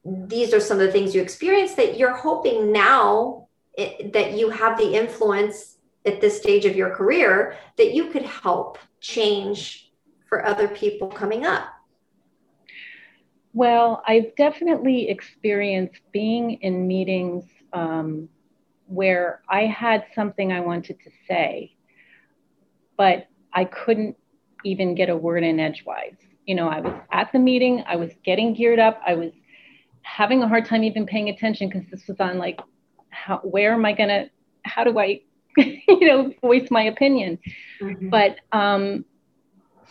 These 0.04 0.52
are 0.52 0.58
some 0.58 0.80
of 0.80 0.86
the 0.88 0.90
things 0.90 1.14
you 1.14 1.22
experienced 1.22 1.76
that 1.76 1.96
you're 1.96 2.16
hoping 2.16 2.72
now 2.72 3.46
it, 3.78 4.14
that 4.14 4.32
you 4.32 4.50
have 4.50 4.76
the 4.76 4.94
influence 4.94 5.75
at 6.06 6.20
this 6.20 6.36
stage 6.36 6.64
of 6.64 6.76
your 6.76 6.90
career 6.90 7.56
that 7.76 7.92
you 7.92 8.10
could 8.10 8.22
help 8.22 8.78
change 9.00 9.92
for 10.28 10.44
other 10.44 10.68
people 10.68 11.08
coming 11.08 11.44
up. 11.44 11.68
Well, 13.52 14.02
I've 14.06 14.36
definitely 14.36 15.08
experienced 15.08 16.00
being 16.12 16.52
in 16.60 16.86
meetings 16.86 17.44
um, 17.72 18.28
where 18.86 19.40
I 19.48 19.62
had 19.62 20.04
something 20.14 20.52
I 20.52 20.60
wanted 20.60 20.98
to 21.04 21.10
say, 21.26 21.74
but 22.96 23.28
I 23.52 23.64
couldn't 23.64 24.16
even 24.64 24.94
get 24.94 25.08
a 25.08 25.16
word 25.16 25.42
in 25.42 25.58
edgewise. 25.58 26.16
You 26.44 26.54
know, 26.54 26.68
I 26.68 26.80
was 26.80 26.92
at 27.10 27.32
the 27.32 27.38
meeting, 27.38 27.82
I 27.88 27.96
was 27.96 28.10
getting 28.24 28.54
geared 28.54 28.78
up, 28.78 29.00
I 29.06 29.14
was 29.14 29.32
having 30.02 30.42
a 30.42 30.48
hard 30.48 30.66
time 30.66 30.84
even 30.84 31.06
paying 31.06 31.30
attention 31.30 31.68
because 31.68 31.88
this 31.90 32.06
was 32.06 32.20
on 32.20 32.38
like, 32.38 32.60
how, 33.08 33.38
where 33.38 33.72
am 33.72 33.84
I 33.84 33.92
going 33.92 34.08
to, 34.08 34.30
how 34.64 34.84
do 34.84 34.98
I, 34.98 35.22
you 35.88 36.06
know, 36.06 36.32
voice 36.40 36.68
my 36.70 36.82
opinion? 36.82 37.38
Mm-hmm. 37.80 38.10
But 38.10 38.36
um, 38.52 39.04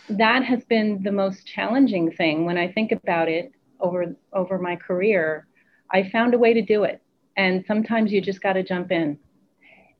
that 0.08 0.44
has 0.44 0.64
been 0.64 1.02
the 1.02 1.12
most 1.12 1.46
challenging 1.46 2.12
thing 2.12 2.44
when 2.44 2.56
I 2.58 2.70
think 2.70 2.92
about 2.92 3.28
it 3.28 3.52
over 3.80 4.16
over 4.32 4.58
my 4.58 4.76
career, 4.76 5.46
I 5.90 6.08
found 6.10 6.34
a 6.34 6.38
way 6.38 6.54
to 6.54 6.62
do 6.62 6.84
it. 6.84 7.02
And 7.36 7.64
sometimes 7.66 8.12
you 8.12 8.20
just 8.20 8.40
got 8.40 8.54
to 8.54 8.62
jump 8.62 8.90
in 8.90 9.18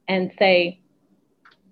and 0.09 0.33
say, 0.39 0.81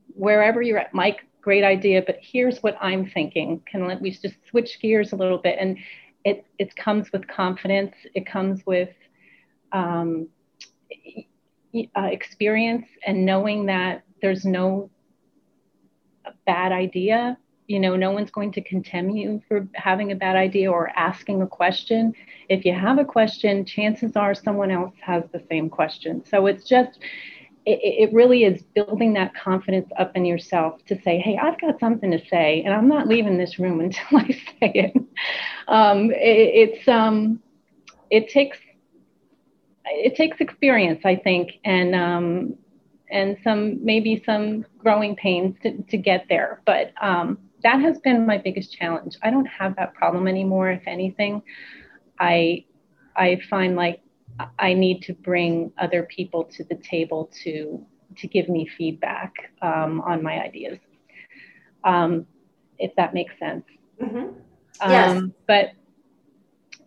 wherever 0.09 0.61
you're 0.61 0.79
at, 0.79 0.93
Mike, 0.93 1.21
great 1.41 1.65
idea, 1.65 2.03
but 2.05 2.19
here's 2.21 2.59
what 2.59 2.77
I'm 2.81 3.09
thinking. 3.09 3.63
Can 3.71 3.87
let 3.87 4.01
we 4.01 4.11
just 4.11 4.37
switch 4.49 4.79
gears 4.81 5.13
a 5.13 5.17
little 5.17 5.39
bit? 5.39 5.57
And 5.59 5.79
it 6.25 6.47
it 6.59 6.75
comes 6.77 7.13
with 7.13 7.27
confidence. 7.29 7.95
It 8.15 8.27
comes 8.27 8.65
with 8.67 8.91
um, 9.73 10.29
uh, 11.97 12.03
experience 12.03 12.87
and 13.07 13.25
knowing 13.25 13.67
that 13.67 14.03
there's 14.23 14.45
no 14.45 14.91
bad 16.47 16.73
idea 16.73 17.37
you 17.67 17.81
know 17.81 17.97
no 17.97 18.11
one's 18.11 18.31
going 18.31 18.53
to 18.53 18.61
condemn 18.61 19.11
you 19.11 19.43
for 19.49 19.67
having 19.75 20.13
a 20.13 20.15
bad 20.15 20.37
idea 20.37 20.71
or 20.71 20.91
asking 20.97 21.41
a 21.43 21.47
question. 21.47 22.13
If 22.49 22.65
you 22.65 22.75
have 22.75 22.99
a 22.99 23.05
question 23.05 23.65
chances 23.65 24.17
are 24.17 24.35
someone 24.35 24.71
else 24.71 24.95
has 25.01 25.25
the 25.33 25.43
same 25.49 25.71
question. 25.71 26.25
So 26.25 26.47
it's 26.47 26.65
just 26.69 26.99
it, 27.67 27.79
it 28.11 28.13
really 28.13 28.45
is 28.45 28.63
building 28.75 29.15
that 29.15 29.35
confidence 29.35 29.89
up 29.99 30.15
in 30.15 30.25
yourself 30.27 30.85
to 30.85 31.01
say 31.01 31.19
hey 31.19 31.39
i've 31.43 31.59
got 31.59 31.81
something 31.81 32.11
to 32.11 32.21
say 32.29 32.63
and 32.63 32.75
i'm 32.75 32.89
not 32.89 33.09
leaving 33.09 33.39
this 33.39 33.59
room 33.59 33.81
until 33.87 34.19
i 34.19 34.29
say 34.29 34.73
it, 34.75 34.97
um, 35.69 36.11
it 36.11 36.17
it's 36.77 36.89
um, 36.89 37.41
it 38.11 38.29
takes 38.29 38.59
it 39.87 40.17
takes 40.17 40.41
experience 40.41 41.01
i 41.05 41.15
think 41.17 41.53
and 41.65 41.95
um, 41.95 42.55
and 43.11 43.37
some 43.45 43.85
maybe 43.85 44.23
some 44.25 44.65
growing 44.79 45.15
pains 45.17 45.57
to, 45.63 45.83
to 45.85 45.97
get 45.97 46.27
there 46.29 46.63
but 46.65 46.93
um, 47.01 47.39
that 47.65 47.81
has 47.81 47.99
been 47.99 48.27
my 48.27 48.39
biggest 48.39 48.73
challenge. 48.73 49.17
I 49.23 49.31
don't 49.31 49.47
have 49.47 49.75
that 49.77 49.95
problem 49.95 50.29
anymore. 50.29 50.71
If 50.71 50.83
anything, 50.87 51.43
I 52.21 52.67
I 53.17 53.41
find 53.51 53.75
like 53.75 54.01
I 54.59 54.75
need 54.75 55.03
to 55.05 55.15
bring 55.15 55.73
other 55.79 56.05
people 56.05 56.45
to 56.45 56.65
the 56.65 56.77
table 56.77 57.31
to 57.43 57.85
to 58.19 58.29
give 58.29 58.49
me 58.49 58.69
feedback 58.79 59.33
um, 59.63 60.03
on 60.03 60.23
my 60.23 60.41
ideas, 60.41 60.79
um, 61.83 62.27
if 62.79 62.95
that 62.97 63.15
makes 63.15 63.37
sense. 63.39 63.65
Mm-hmm. 64.01 64.39
Yes. 64.81 65.17
Um, 65.17 65.35
but 65.49 65.71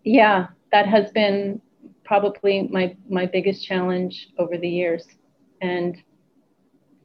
yeah, 0.04 0.48
that 0.72 0.88
has 0.88 1.12
been 1.12 1.60
probably 2.08 2.70
my 2.72 2.96
my 3.10 3.26
biggest 3.26 3.66
challenge 3.66 4.30
over 4.40 4.58
the 4.58 4.70
years, 4.70 5.06
and 5.62 6.02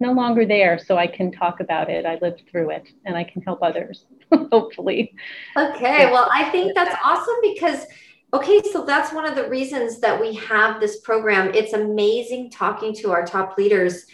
no 0.02 0.12
longer 0.12 0.44
there, 0.44 0.78
so 0.78 0.98
I 0.98 1.06
can 1.06 1.32
talk 1.32 1.60
about 1.60 1.88
it. 1.88 2.04
I 2.04 2.18
lived 2.20 2.42
through 2.50 2.70
it 2.70 2.88
and 3.06 3.16
I 3.16 3.24
can 3.24 3.40
help 3.40 3.62
others, 3.62 4.04
hopefully. 4.52 5.14
Okay, 5.56 6.10
well, 6.10 6.28
I 6.30 6.50
think 6.50 6.74
that's 6.74 6.94
awesome 7.02 7.36
because, 7.42 7.86
okay, 8.34 8.60
so 8.72 8.84
that's 8.84 9.14
one 9.14 9.24
of 9.24 9.36
the 9.36 9.48
reasons 9.48 10.00
that 10.00 10.20
we 10.20 10.34
have 10.34 10.80
this 10.80 11.00
program. 11.00 11.54
It's 11.54 11.72
amazing 11.72 12.50
talking 12.50 12.92
to 12.96 13.12
our 13.12 13.24
top 13.24 13.56
leaders. 13.56 14.04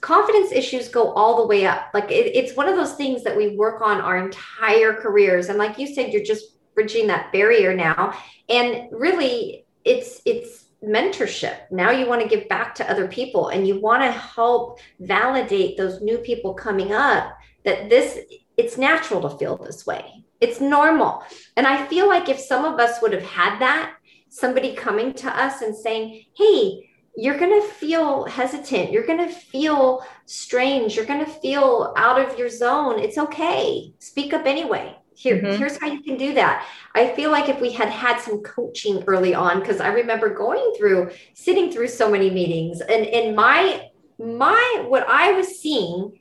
Confidence 0.00 0.52
issues 0.52 0.88
go 0.88 1.12
all 1.12 1.36
the 1.42 1.46
way 1.46 1.66
up. 1.66 1.88
Like 1.92 2.10
it, 2.10 2.34
it's 2.34 2.56
one 2.56 2.68
of 2.68 2.76
those 2.76 2.94
things 2.94 3.24
that 3.24 3.36
we 3.36 3.56
work 3.56 3.82
on 3.82 4.00
our 4.00 4.16
entire 4.16 4.94
careers. 4.94 5.48
And 5.48 5.58
like 5.58 5.78
you 5.78 5.92
said, 5.92 6.12
you're 6.12 6.22
just 6.22 6.56
bridging 6.74 7.08
that 7.08 7.32
barrier 7.32 7.74
now. 7.74 8.16
And 8.48 8.88
really, 8.92 9.66
it's, 9.84 10.20
it's, 10.24 10.62
mentorship. 10.82 11.58
Now 11.70 11.90
you 11.90 12.06
want 12.06 12.22
to 12.22 12.28
give 12.28 12.48
back 12.48 12.74
to 12.76 12.90
other 12.90 13.06
people 13.06 13.48
and 13.48 13.66
you 13.66 13.80
want 13.80 14.02
to 14.02 14.10
help 14.10 14.80
validate 15.00 15.76
those 15.76 16.00
new 16.00 16.18
people 16.18 16.54
coming 16.54 16.92
up 16.92 17.36
that 17.64 17.88
this 17.88 18.18
it's 18.56 18.76
natural 18.76 19.22
to 19.22 19.38
feel 19.38 19.56
this 19.56 19.86
way. 19.86 20.24
It's 20.40 20.60
normal. 20.60 21.22
And 21.56 21.66
I 21.66 21.86
feel 21.86 22.08
like 22.08 22.28
if 22.28 22.38
some 22.38 22.64
of 22.64 22.80
us 22.80 23.00
would 23.00 23.12
have 23.12 23.22
had 23.22 23.60
that, 23.60 23.94
somebody 24.28 24.74
coming 24.74 25.14
to 25.14 25.28
us 25.28 25.62
and 25.62 25.74
saying, 25.74 26.24
"Hey, 26.36 26.90
you're 27.16 27.38
going 27.38 27.60
to 27.60 27.68
feel 27.68 28.24
hesitant. 28.24 28.90
You're 28.90 29.06
going 29.06 29.26
to 29.26 29.32
feel 29.32 30.04
strange. 30.26 30.96
You're 30.96 31.04
going 31.04 31.24
to 31.24 31.30
feel 31.30 31.94
out 31.96 32.20
of 32.20 32.38
your 32.38 32.48
zone. 32.48 32.98
It's 32.98 33.18
okay. 33.18 33.92
Speak 33.98 34.32
up 34.32 34.46
anyway 34.46 34.96
here 35.14 35.36
mm-hmm. 35.36 35.56
here's 35.56 35.78
how 35.80 35.86
you 35.86 36.02
can 36.02 36.16
do 36.16 36.34
that 36.34 36.66
i 36.94 37.08
feel 37.14 37.30
like 37.30 37.48
if 37.48 37.60
we 37.60 37.72
had 37.72 37.88
had 37.88 38.18
some 38.18 38.42
coaching 38.42 39.02
early 39.06 39.34
on 39.34 39.60
because 39.60 39.80
i 39.80 39.88
remember 39.88 40.32
going 40.34 40.72
through 40.76 41.10
sitting 41.34 41.70
through 41.70 41.88
so 41.88 42.10
many 42.10 42.30
meetings 42.30 42.80
and 42.80 43.06
and 43.06 43.36
my 43.36 43.88
my 44.18 44.84
what 44.88 45.06
i 45.08 45.32
was 45.32 45.60
seeing 45.60 46.18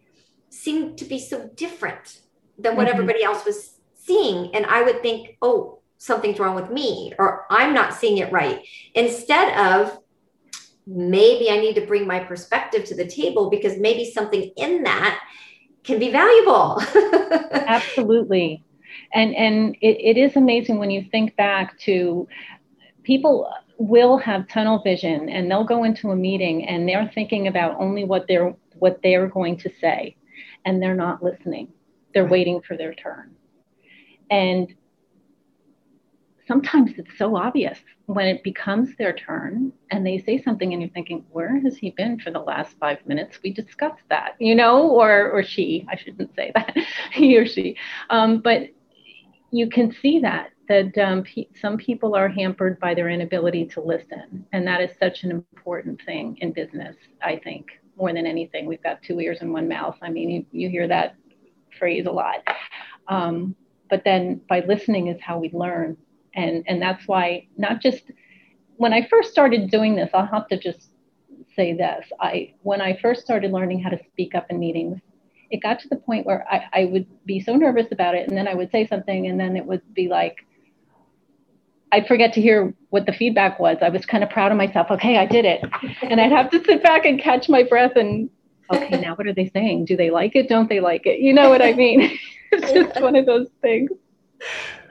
seemed 0.50 0.98
to 0.98 1.06
be 1.06 1.20
so 1.20 1.50
different 1.56 2.22
than 2.58 2.76
what 2.76 2.88
mm-hmm. 2.88 2.94
everybody 2.94 3.24
else 3.24 3.46
was 3.46 3.80
seeing 3.94 4.54
and 4.56 4.66
i 4.66 4.82
would 4.82 5.02
think 5.02 5.38
oh 5.42 5.80
something's 5.98 6.40
wrong 6.40 6.56
with 6.56 6.70
me 6.70 7.14
or 7.20 7.46
i'm 7.50 7.74
not 7.74 7.94
seeing 7.94 8.18
it 8.18 8.32
right 8.32 8.66
instead 8.96 9.58
of 9.58 9.98
maybe 10.88 11.50
i 11.50 11.58
need 11.58 11.76
to 11.76 11.86
bring 11.86 12.08
my 12.08 12.20
perspective 12.20 12.84
to 12.84 12.96
the 12.96 13.06
table 13.06 13.50
because 13.50 13.78
maybe 13.78 14.10
something 14.10 14.52
in 14.58 14.84
that 14.84 15.22
can 15.84 16.00
be 16.00 16.12
valuable 16.12 16.82
absolutely 17.52 18.64
and 19.14 19.36
and 19.36 19.76
it, 19.82 19.98
it 20.00 20.18
is 20.18 20.36
amazing 20.36 20.80
when 20.80 20.92
you 20.92 21.06
think 21.12 21.36
back 21.36 21.78
to 21.80 22.28
people 23.04 23.52
will 23.78 24.18
have 24.18 24.48
tunnel 24.48 24.82
vision 24.84 25.28
and 25.30 25.50
they'll 25.50 25.64
go 25.64 25.84
into 25.84 26.12
a 26.12 26.16
meeting 26.16 26.68
and 26.68 26.88
they're 26.88 27.10
thinking 27.14 27.48
about 27.48 27.76
only 27.80 28.04
what 28.04 28.28
they're 28.28 28.54
what 28.78 29.00
they're 29.02 29.28
going 29.28 29.58
to 29.58 29.72
say 29.80 30.16
and 30.66 30.82
they're 30.82 30.96
not 30.96 31.24
listening. 31.24 31.68
They're 32.14 32.28
waiting 32.28 32.62
for 32.62 32.78
their 32.78 32.94
turn. 32.94 33.36
And 34.30 34.74
sometimes 36.48 36.92
it's 36.98 37.18
so 37.18 37.36
obvious 37.36 37.80
when 38.06 38.28
it 38.28 38.44
becomes 38.44 38.96
their 38.98 39.14
turn 39.14 39.72
and 39.90 40.06
they 40.06 40.20
say 40.20 40.42
something 40.42 40.74
and 40.74 40.82
you're 40.82 40.92
thinking 40.92 41.26
where 41.32 41.60
has 41.62 41.78
he 41.78 41.92
been 41.92 42.20
for 42.20 42.30
the 42.30 42.40
last 42.40 42.78
five 42.78 43.00
minutes? 43.08 43.40
We 43.44 43.52
discussed 43.52 44.04
that 44.10 44.36
you 44.40 44.54
know 44.54 44.90
or 44.90 45.32
or 45.32 45.44
she 45.44 45.86
i 45.90 45.96
shouldn't 45.96 46.36
say 46.36 46.52
that 46.54 46.76
he 47.14 47.38
or 47.38 47.46
she. 47.46 47.78
Um, 48.10 48.40
but 48.40 48.70
you 49.52 49.70
can 49.70 49.92
see 49.92 50.20
that 50.20 50.50
that 50.68 50.98
um, 50.98 51.24
pe- 51.24 51.48
some 51.60 51.78
people 51.78 52.16
are 52.16 52.30
hampered 52.30 52.80
by 52.80 52.94
their 52.94 53.10
inability 53.10 53.66
to 53.66 53.82
listen 53.82 54.46
and 54.54 54.66
that 54.66 54.82
is 54.82 54.92
such 55.00 55.24
an 55.24 55.32
important 55.32 56.02
thing 56.06 56.38
in 56.42 56.52
business 56.52 56.96
i 57.24 57.36
think 57.36 57.68
more 58.02 58.14
than 58.14 58.26
anything. 58.26 58.66
We've 58.66 58.84
got 58.84 59.02
two 59.02 59.20
ears 59.20 59.38
and 59.42 59.54
one 59.54 59.68
mouth. 59.68 59.98
I 60.02 60.10
mean 60.10 60.30
you, 60.30 60.46
you 60.52 60.70
hear 60.70 60.88
that 60.88 61.16
phrase 61.78 62.06
a 62.06 62.12
lot. 62.12 62.44
Um, 63.08 63.56
but 63.90 64.04
then 64.04 64.42
by 64.50 64.62
listening 64.62 65.08
is 65.08 65.22
how 65.22 65.40
we 65.40 65.52
learn. 65.54 65.98
And 66.36 66.64
and 66.68 66.82
that's 66.82 67.08
why 67.08 67.48
not 67.58 67.82
just 67.82 68.12
when 68.78 68.94
I 68.94 69.08
first 69.08 69.32
started 69.32 69.70
doing 69.70 69.96
this, 69.96 70.10
I'll 70.14 70.26
have 70.26 70.48
to 70.48 70.58
just 70.58 70.90
say 71.56 71.74
this. 71.74 72.06
I 72.20 72.54
when 72.64 72.82
I 72.82 72.98
first 73.02 73.22
started 73.22 73.52
learning 73.52 73.82
how 73.82 73.90
to 73.90 74.00
speak 74.12 74.34
up 74.34 74.48
in 74.50 74.60
meetings, 74.60 75.00
it 75.52 75.62
got 75.62 75.80
to 75.80 75.90
the 75.90 75.98
point 75.98 76.26
where 76.26 76.46
I, 76.50 76.82
I 76.82 76.86
would 76.86 77.06
be 77.26 77.40
so 77.40 77.56
nervous 77.56 77.88
about 77.92 78.16
it, 78.16 78.28
and 78.28 78.38
then 78.38 78.48
I 78.48 78.54
would 78.54 78.72
say 78.72 78.88
something, 78.88 79.28
and 79.28 79.40
then 79.40 79.56
it 79.56 79.66
would 79.66 79.82
be 79.94 80.08
like 80.08 80.46
I'd 81.92 82.08
forget 82.08 82.34
to 82.34 82.42
hear 82.42 82.74
what 82.90 83.06
the 83.06 83.14
feedback 83.14 83.60
was. 83.60 83.78
I 83.82 83.90
was 83.90 84.06
kind 84.06 84.24
of 84.24 84.30
proud 84.30 84.52
of 84.52 84.58
myself. 84.58 84.90
Okay, 84.92 85.18
I 85.18 85.26
did 85.26 85.46
it, 85.46 85.62
and 86.02 86.20
I'd 86.20 86.32
have 86.32 86.50
to 86.52 86.64
sit 86.64 86.82
back 86.82 87.06
and 87.06 87.20
catch 87.20 87.50
my 87.50 87.64
breath 87.64 87.96
and 87.96 88.30
okay, 88.74 89.00
now 89.02 89.16
what 89.16 89.28
are 89.28 89.34
they 89.34 89.50
saying? 89.50 89.86
Do 89.86 89.98
they 89.98 90.10
like 90.10 90.36
it? 90.36 90.48
Don't 90.48 90.70
they 90.70 90.80
like 90.80 91.06
it? 91.06 91.20
You 91.20 91.34
know 91.34 91.50
what 91.50 91.62
I 91.62 91.74
mean? 91.74 92.18
it's 92.52 92.72
just 92.72 93.02
one 93.02 93.16
of 93.16 93.26
those 93.26 93.48
things 93.62 93.92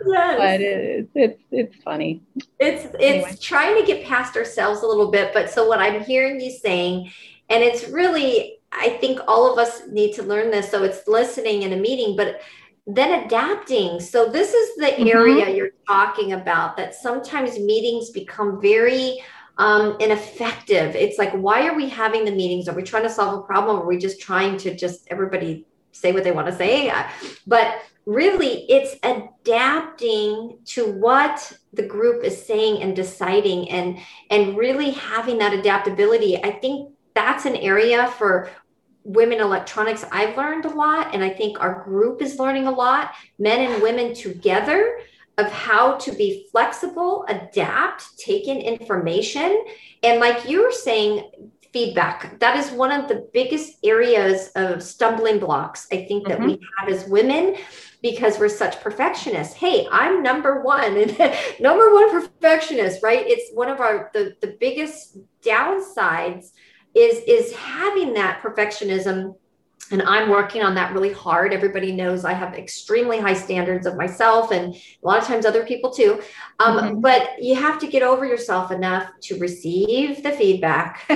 yes. 0.06 0.38
but 0.38 0.60
it's 0.60 1.10
it's 1.14 1.42
it's 1.50 1.82
funny. 1.82 2.22
It's 2.58 2.84
it's 2.84 2.94
anyway. 3.00 3.36
trying 3.40 3.80
to 3.80 3.86
get 3.86 4.04
past 4.04 4.36
ourselves 4.36 4.82
a 4.82 4.86
little 4.86 5.10
bit. 5.10 5.32
But 5.32 5.50
so 5.50 5.68
what 5.68 5.80
I'm 5.80 6.02
hearing 6.02 6.40
you 6.40 6.50
saying, 6.50 7.12
and 7.48 7.62
it's 7.62 7.88
really 7.88 8.59
I 8.72 8.90
think 9.00 9.20
all 9.26 9.52
of 9.52 9.58
us 9.58 9.82
need 9.88 10.14
to 10.14 10.22
learn 10.22 10.50
this. 10.50 10.70
So 10.70 10.84
it's 10.84 11.06
listening 11.08 11.62
in 11.62 11.72
a 11.72 11.76
meeting, 11.76 12.16
but 12.16 12.40
then 12.86 13.24
adapting. 13.24 14.00
So 14.00 14.30
this 14.30 14.54
is 14.54 14.76
the 14.76 14.86
mm-hmm. 14.86 15.08
area 15.08 15.54
you're 15.54 15.72
talking 15.86 16.32
about 16.32 16.76
that 16.76 16.94
sometimes 16.94 17.58
meetings 17.58 18.10
become 18.10 18.60
very 18.60 19.22
um, 19.58 19.96
ineffective. 20.00 20.94
It's 20.94 21.18
like, 21.18 21.32
why 21.32 21.66
are 21.66 21.74
we 21.74 21.88
having 21.88 22.24
the 22.24 22.32
meetings? 22.32 22.68
Are 22.68 22.74
we 22.74 22.82
trying 22.82 23.02
to 23.02 23.10
solve 23.10 23.38
a 23.38 23.42
problem? 23.42 23.76
Or 23.76 23.82
are 23.82 23.86
we 23.86 23.98
just 23.98 24.20
trying 24.20 24.56
to 24.58 24.74
just 24.74 25.08
everybody 25.10 25.66
say 25.92 26.12
what 26.12 26.24
they 26.24 26.32
want 26.32 26.46
to 26.46 26.56
say? 26.56 26.92
But 27.46 27.76
really 28.06 28.64
it's 28.68 28.96
adapting 29.02 30.58
to 30.64 30.90
what 30.92 31.52
the 31.74 31.82
group 31.82 32.24
is 32.24 32.44
saying 32.44 32.82
and 32.82 32.96
deciding 32.96 33.70
and 33.70 33.98
and 34.30 34.56
really 34.56 34.90
having 34.90 35.38
that 35.38 35.52
adaptability 35.52 36.42
i 36.42 36.50
think 36.50 36.90
that's 37.14 37.44
an 37.44 37.56
area 37.56 38.08
for 38.18 38.50
women 39.04 39.40
electronics 39.40 40.04
i've 40.12 40.36
learned 40.36 40.64
a 40.64 40.68
lot 40.68 41.14
and 41.14 41.24
i 41.24 41.28
think 41.28 41.60
our 41.60 41.82
group 41.84 42.20
is 42.22 42.38
learning 42.38 42.66
a 42.66 42.70
lot 42.70 43.12
men 43.38 43.70
and 43.70 43.82
women 43.82 44.14
together 44.14 45.00
of 45.38 45.50
how 45.50 45.96
to 45.96 46.12
be 46.12 46.46
flexible 46.50 47.24
adapt 47.28 48.18
take 48.18 48.46
in 48.46 48.58
information 48.58 49.64
and 50.02 50.20
like 50.20 50.48
you 50.48 50.62
were 50.62 50.72
saying 50.72 51.30
feedback 51.72 52.38
that 52.40 52.56
is 52.56 52.70
one 52.72 52.90
of 52.92 53.08
the 53.08 53.28
biggest 53.32 53.78
areas 53.84 54.50
of 54.56 54.82
stumbling 54.82 55.38
blocks 55.38 55.86
i 55.92 56.04
think 56.04 56.26
that 56.26 56.38
mm-hmm. 56.38 56.48
we 56.48 56.60
have 56.78 56.88
as 56.88 57.08
women 57.08 57.56
because 58.02 58.38
we're 58.38 58.48
such 58.48 58.80
perfectionists. 58.80 59.54
Hey, 59.54 59.86
I'm 59.90 60.22
number 60.22 60.62
one 60.62 60.96
and 60.96 61.18
number 61.60 61.92
one 61.92 62.10
perfectionist, 62.10 63.02
right? 63.02 63.24
It's 63.26 63.54
one 63.54 63.68
of 63.68 63.80
our 63.80 64.10
the, 64.12 64.36
the 64.40 64.56
biggest 64.58 65.18
downsides 65.42 66.52
is 66.94 67.22
is 67.26 67.52
having 67.54 68.14
that 68.14 68.40
perfectionism 68.42 69.34
and 69.90 70.02
I'm 70.02 70.28
working 70.28 70.62
on 70.62 70.74
that 70.76 70.92
really 70.92 71.12
hard. 71.12 71.52
Everybody 71.52 71.92
knows 71.92 72.24
I 72.24 72.32
have 72.32 72.54
extremely 72.54 73.18
high 73.18 73.34
standards 73.34 73.86
of 73.86 73.96
myself 73.96 74.52
and 74.52 74.74
a 74.74 74.80
lot 75.02 75.18
of 75.18 75.24
times 75.24 75.44
other 75.44 75.64
people 75.64 75.90
too. 75.90 76.22
Um, 76.60 76.78
mm-hmm. 76.78 77.00
But 77.00 77.42
you 77.42 77.56
have 77.56 77.78
to 77.80 77.88
get 77.88 78.02
over 78.02 78.24
yourself 78.24 78.70
enough 78.70 79.10
to 79.22 79.38
receive 79.38 80.22
the 80.22 80.30
feedback, 80.30 81.04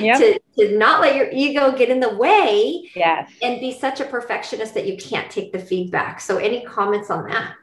yep. 0.00 0.18
to, 0.18 0.40
to 0.58 0.76
not 0.76 1.00
let 1.00 1.14
your 1.14 1.28
ego 1.30 1.70
get 1.70 1.90
in 1.90 2.00
the 2.00 2.16
way, 2.16 2.90
yes. 2.96 3.30
and 3.40 3.60
be 3.60 3.72
such 3.72 4.00
a 4.00 4.04
perfectionist 4.04 4.74
that 4.74 4.86
you 4.86 4.96
can't 4.96 5.30
take 5.30 5.52
the 5.52 5.58
feedback. 5.58 6.20
So, 6.20 6.38
any 6.38 6.64
comments 6.64 7.10
on 7.10 7.28
that? 7.28 7.54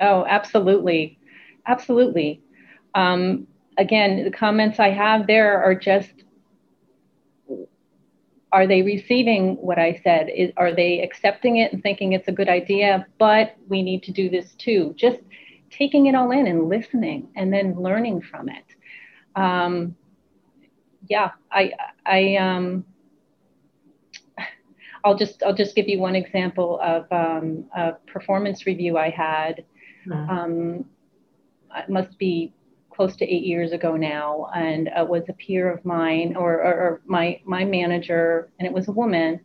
Oh, 0.00 0.24
absolutely. 0.26 1.18
Absolutely. 1.66 2.42
Um, 2.94 3.46
again, 3.76 4.24
the 4.24 4.30
comments 4.30 4.78
I 4.78 4.90
have 4.90 5.26
there 5.26 5.62
are 5.62 5.74
just 5.74 6.10
are 8.52 8.66
they 8.66 8.82
receiving 8.82 9.56
what 9.56 9.78
I 9.78 10.00
said? 10.02 10.28
Is, 10.34 10.52
are 10.56 10.74
they 10.74 11.02
accepting 11.02 11.56
it 11.58 11.72
and 11.72 11.82
thinking 11.82 12.12
it's 12.12 12.28
a 12.28 12.32
good 12.32 12.48
idea? 12.48 13.06
But 13.18 13.56
we 13.68 13.82
need 13.82 14.02
to 14.04 14.12
do 14.12 14.28
this 14.28 14.54
too. 14.54 14.94
Just 14.96 15.18
taking 15.70 16.06
it 16.06 16.14
all 16.14 16.30
in 16.32 16.46
and 16.46 16.68
listening 16.68 17.28
and 17.36 17.52
then 17.52 17.80
learning 17.80 18.22
from 18.22 18.48
it. 18.48 18.64
Um, 19.36 19.94
yeah, 21.08 21.30
I, 21.50 21.72
I, 22.04 22.36
um, 22.36 22.84
I'll 25.04 25.16
just, 25.16 25.42
I'll 25.44 25.54
just 25.54 25.76
give 25.76 25.88
you 25.88 25.98
one 25.98 26.16
example 26.16 26.80
of 26.82 27.06
um, 27.12 27.64
a 27.74 27.92
performance 28.06 28.66
review 28.66 28.98
I 28.98 29.10
had. 29.10 29.64
Mm-hmm. 30.06 30.30
Um, 30.30 30.84
it 31.76 31.88
must 31.88 32.18
be 32.18 32.52
close 33.00 33.16
to 33.16 33.24
eight 33.24 33.44
years 33.44 33.72
ago 33.72 33.96
now, 33.96 34.50
and 34.54 34.90
uh, 34.90 35.02
was 35.02 35.22
a 35.30 35.32
peer 35.32 35.72
of 35.72 35.82
mine 35.86 36.36
or, 36.36 36.56
or, 36.56 36.74
or 36.74 37.00
my 37.06 37.40
my 37.46 37.64
manager, 37.64 38.50
and 38.58 38.66
it 38.66 38.74
was 38.74 38.88
a 38.88 38.92
woman, 38.92 39.40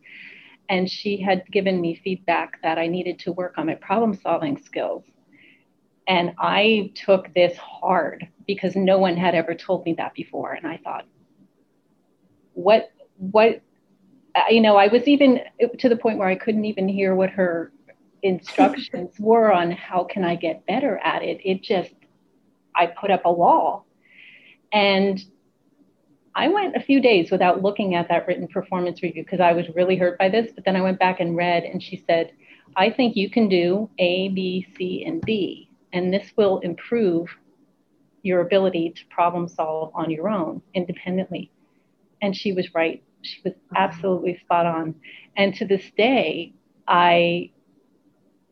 and 0.68 0.90
she 0.90 1.16
had 1.16 1.42
given 1.50 1.80
me 1.80 1.98
feedback 2.04 2.60
that 2.62 2.76
I 2.76 2.86
needed 2.86 3.18
to 3.20 3.32
work 3.32 3.54
on 3.56 3.64
my 3.64 3.74
problem 3.76 4.12
solving 4.12 4.62
skills. 4.62 5.04
And 6.06 6.34
I 6.38 6.92
took 6.94 7.32
this 7.32 7.56
hard 7.56 8.28
because 8.46 8.76
no 8.76 8.98
one 8.98 9.16
had 9.16 9.34
ever 9.34 9.54
told 9.54 9.86
me 9.86 9.94
that 9.94 10.12
before. 10.12 10.52
And 10.52 10.66
I 10.66 10.76
thought, 10.76 11.06
what, 12.52 12.92
what, 13.16 13.62
you 14.50 14.60
know, 14.60 14.76
I 14.76 14.88
was 14.88 15.08
even 15.08 15.40
to 15.78 15.88
the 15.88 15.96
point 15.96 16.18
where 16.18 16.28
I 16.28 16.36
couldn't 16.36 16.66
even 16.66 16.88
hear 16.88 17.14
what 17.14 17.30
her 17.30 17.72
instructions 18.22 19.14
were 19.18 19.50
on 19.50 19.70
how 19.70 20.04
can 20.04 20.24
I 20.24 20.34
get 20.34 20.66
better 20.66 20.98
at 20.98 21.22
it. 21.22 21.40
It 21.42 21.62
just 21.62 21.94
I 22.76 22.86
put 22.86 23.10
up 23.10 23.22
a 23.24 23.32
wall. 23.32 23.86
And 24.72 25.20
I 26.34 26.48
went 26.48 26.76
a 26.76 26.80
few 26.80 27.00
days 27.00 27.30
without 27.30 27.62
looking 27.62 27.94
at 27.94 28.08
that 28.08 28.26
written 28.26 28.46
performance 28.46 29.02
review 29.02 29.24
because 29.24 29.40
I 29.40 29.52
was 29.52 29.66
really 29.74 29.96
hurt 29.96 30.18
by 30.18 30.28
this. 30.28 30.52
But 30.54 30.64
then 30.64 30.76
I 30.76 30.82
went 30.82 30.98
back 30.98 31.18
and 31.18 31.34
read, 31.36 31.64
and 31.64 31.82
she 31.82 32.04
said, 32.06 32.32
I 32.76 32.90
think 32.90 33.16
you 33.16 33.30
can 33.30 33.48
do 33.48 33.88
A, 33.98 34.28
B, 34.28 34.66
C, 34.76 35.04
and 35.06 35.22
D, 35.22 35.70
and 35.94 36.12
this 36.12 36.30
will 36.36 36.58
improve 36.58 37.28
your 38.22 38.40
ability 38.40 38.90
to 38.90 39.06
problem 39.06 39.48
solve 39.48 39.92
on 39.94 40.10
your 40.10 40.28
own 40.28 40.60
independently. 40.74 41.50
And 42.20 42.36
she 42.36 42.52
was 42.52 42.74
right. 42.74 43.02
She 43.22 43.40
was 43.44 43.54
mm-hmm. 43.54 43.76
absolutely 43.76 44.38
spot 44.38 44.66
on. 44.66 44.94
And 45.36 45.54
to 45.54 45.64
this 45.64 45.90
day, 45.96 46.52
I 46.86 47.50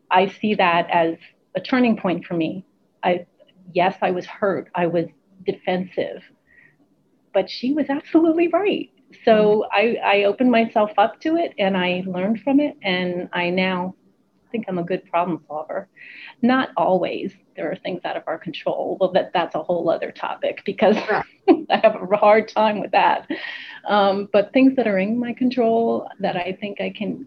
I 0.09 0.27
see 0.27 0.55
that 0.55 0.89
as 0.89 1.17
a 1.55 1.61
turning 1.61 1.97
point 1.97 2.25
for 2.25 2.33
me. 2.35 2.65
I 3.03 3.27
yes, 3.73 3.95
I 4.01 4.11
was 4.11 4.25
hurt. 4.25 4.69
I 4.75 4.87
was 4.87 5.05
defensive. 5.45 6.21
But 7.33 7.49
she 7.49 7.73
was 7.73 7.89
absolutely 7.89 8.47
right. 8.47 8.89
So. 9.23 9.65
I, 9.71 9.97
I 10.03 10.23
opened 10.23 10.51
myself 10.51 10.91
up 10.97 11.19
to 11.21 11.35
it 11.35 11.53
and 11.57 11.77
I 11.77 12.03
learned 12.05 12.41
from 12.41 12.59
it. 12.59 12.77
And 12.81 13.29
I 13.33 13.49
now 13.49 13.95
think 14.55 14.65
I'm 14.67 14.77
a 14.77 14.83
good 14.83 15.05
problem 15.05 15.43
solver. 15.47 15.89
Not 16.41 16.69
always. 16.77 17.33
There 17.55 17.69
are 17.69 17.75
things 17.75 18.01
out 18.05 18.15
of 18.15 18.23
our 18.27 18.37
control. 18.37 18.97
Well, 18.99 19.11
that, 19.11 19.31
that's 19.33 19.55
a 19.55 19.61
whole 19.61 19.89
other 19.89 20.11
topic 20.11 20.61
because 20.65 20.95
I 21.49 21.77
have 21.83 21.95
a 21.95 22.15
hard 22.15 22.47
time 22.47 22.79
with 22.79 22.91
that. 22.91 23.27
Um, 23.87 24.29
but 24.31 24.53
things 24.53 24.75
that 24.77 24.87
are 24.87 24.97
in 24.97 25.19
my 25.19 25.33
control 25.33 26.07
that 26.19 26.37
I 26.37 26.57
think 26.59 26.79
I 26.79 26.93
can 26.95 27.25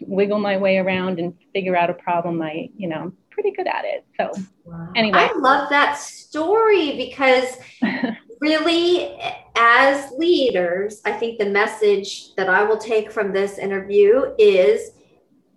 wiggle 0.00 0.38
my 0.38 0.56
way 0.56 0.78
around 0.78 1.18
and 1.18 1.34
figure 1.52 1.76
out 1.76 1.90
a 1.90 1.94
problem, 1.94 2.40
I, 2.42 2.70
you 2.76 2.88
know, 2.88 2.96
I'm 2.96 3.12
pretty 3.30 3.50
good 3.50 3.66
at 3.66 3.84
it. 3.84 4.06
So 4.18 4.30
wow. 4.64 4.88
anyway. 4.96 5.18
I 5.18 5.32
love 5.38 5.68
that 5.70 5.98
story 5.98 6.96
because 6.96 7.58
really 8.40 9.18
as 9.56 10.10
leaders, 10.12 11.00
I 11.04 11.12
think 11.12 11.38
the 11.38 11.46
message 11.46 12.34
that 12.36 12.48
I 12.48 12.62
will 12.62 12.78
take 12.78 13.10
from 13.10 13.32
this 13.32 13.58
interview 13.58 14.34
is 14.38 14.90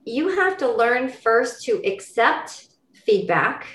you 0.05 0.29
have 0.29 0.57
to 0.57 0.71
learn 0.71 1.09
first 1.09 1.63
to 1.65 1.81
accept 1.85 2.67
feedback 3.05 3.65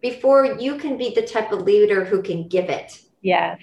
before 0.00 0.56
you 0.58 0.76
can 0.76 0.96
be 0.96 1.12
the 1.14 1.22
type 1.22 1.52
of 1.52 1.62
leader 1.62 2.04
who 2.04 2.22
can 2.22 2.48
give 2.48 2.70
it. 2.70 3.00
Yes 3.22 3.58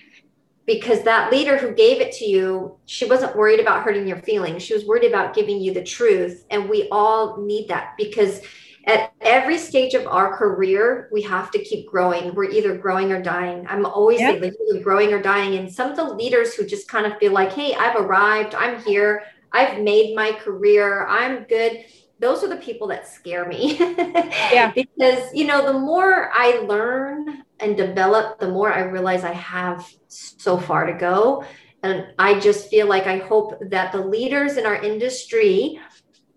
because 0.68 1.02
that 1.04 1.32
leader 1.32 1.58
who 1.58 1.74
gave 1.74 2.02
it 2.02 2.12
to 2.12 2.26
you, 2.26 2.78
she 2.86 3.06
wasn't 3.06 3.36
worried 3.36 3.62
about 3.62 3.84
hurting 3.84 4.06
your 4.06 4.22
feelings. 4.22 4.62
She 4.62 4.74
was 4.74 4.86
worried 4.86 5.06
about 5.06 5.34
giving 5.34 5.62
you 5.62 5.74
the 5.74 5.84
truth. 5.84 6.46
And 6.52 6.70
we 6.70 6.90
all 6.92 7.42
need 7.42 7.70
that 7.70 7.94
because 7.98 8.42
at 8.86 9.14
every 9.22 9.58
stage 9.58 9.94
of 9.94 10.06
our 10.08 10.36
career, 10.38 11.10
we 11.12 11.22
have 11.22 11.52
to 11.52 11.60
keep 11.60 11.88
growing. 11.88 12.36
We're 12.36 12.52
either 12.52 12.78
growing 12.78 13.14
or 13.14 13.22
dying. 13.22 13.66
I'm 13.70 13.86
always 13.86 14.20
yep. 14.20 14.44
growing 14.84 15.14
or 15.14 15.22
dying. 15.22 15.56
And 15.56 15.74
some 15.74 15.90
of 15.90 15.96
the 15.96 16.14
leaders 16.14 16.54
who 16.54 16.66
just 16.66 16.90
kind 16.90 17.06
of 17.06 17.18
feel 17.18 17.32
like, 17.32 17.54
hey, 17.54 17.74
I've 17.74 17.96
arrived, 17.96 18.54
I'm 18.54 18.82
here, 18.84 19.24
I've 19.54 19.82
made 19.82 20.16
my 20.16 20.34
career, 20.34 21.08
I'm 21.08 21.44
good. 21.46 21.86
Those 22.20 22.44
are 22.44 22.50
the 22.50 22.58
people 22.58 22.88
that 22.88 23.08
scare 23.08 23.48
me. 23.48 23.78
yeah. 23.80 24.72
because, 24.74 25.34
you 25.34 25.46
know, 25.46 25.66
the 25.66 25.80
more 25.80 26.32
I 26.34 26.60
learn 26.68 27.44
and 27.60 27.78
develop, 27.78 28.40
the 28.40 28.50
more 28.50 28.72
I 28.72 28.82
realize 28.82 29.24
I 29.24 29.34
have 29.34 29.88
so 30.08 30.58
far 30.58 30.86
to 30.86 30.94
go. 30.94 31.46
And 31.84 32.08
I 32.18 32.40
just 32.40 32.70
feel 32.70 32.88
like 32.88 33.06
I 33.06 33.20
hope 33.20 33.60
that 33.70 33.92
the 33.92 34.02
leaders 34.02 34.58
in 34.58 34.66
our 34.66 34.76
industry 34.76 35.80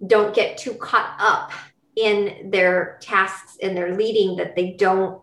don't 0.07 0.35
get 0.35 0.59
too 0.59 0.75
caught 0.75 1.16
up 1.19 1.53
in 1.97 2.51
their 2.51 2.99
tasks 3.01 3.57
and 3.62 3.77
their 3.77 3.97
leading 3.97 4.37
that 4.37 4.57
they 4.57 4.73
don't, 4.73 5.23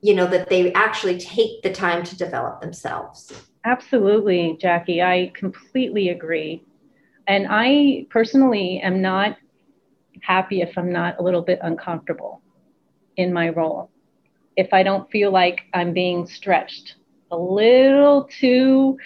you 0.00 0.14
know, 0.14 0.26
that 0.26 0.48
they 0.48 0.72
actually 0.72 1.18
take 1.18 1.62
the 1.62 1.72
time 1.72 2.04
to 2.04 2.16
develop 2.16 2.60
themselves. 2.60 3.32
Absolutely, 3.64 4.56
Jackie. 4.60 5.02
I 5.02 5.32
completely 5.34 6.08
agree. 6.08 6.64
And 7.26 7.46
I 7.50 8.06
personally 8.10 8.80
am 8.82 9.02
not 9.02 9.36
happy 10.22 10.60
if 10.60 10.76
I'm 10.76 10.92
not 10.92 11.18
a 11.18 11.22
little 11.22 11.42
bit 11.42 11.58
uncomfortable 11.62 12.42
in 13.16 13.32
my 13.32 13.50
role. 13.50 13.90
If 14.56 14.72
I 14.72 14.82
don't 14.82 15.10
feel 15.10 15.30
like 15.30 15.62
I'm 15.74 15.92
being 15.92 16.26
stretched 16.26 16.96
a 17.30 17.36
little 17.36 18.28
too, 18.40 18.98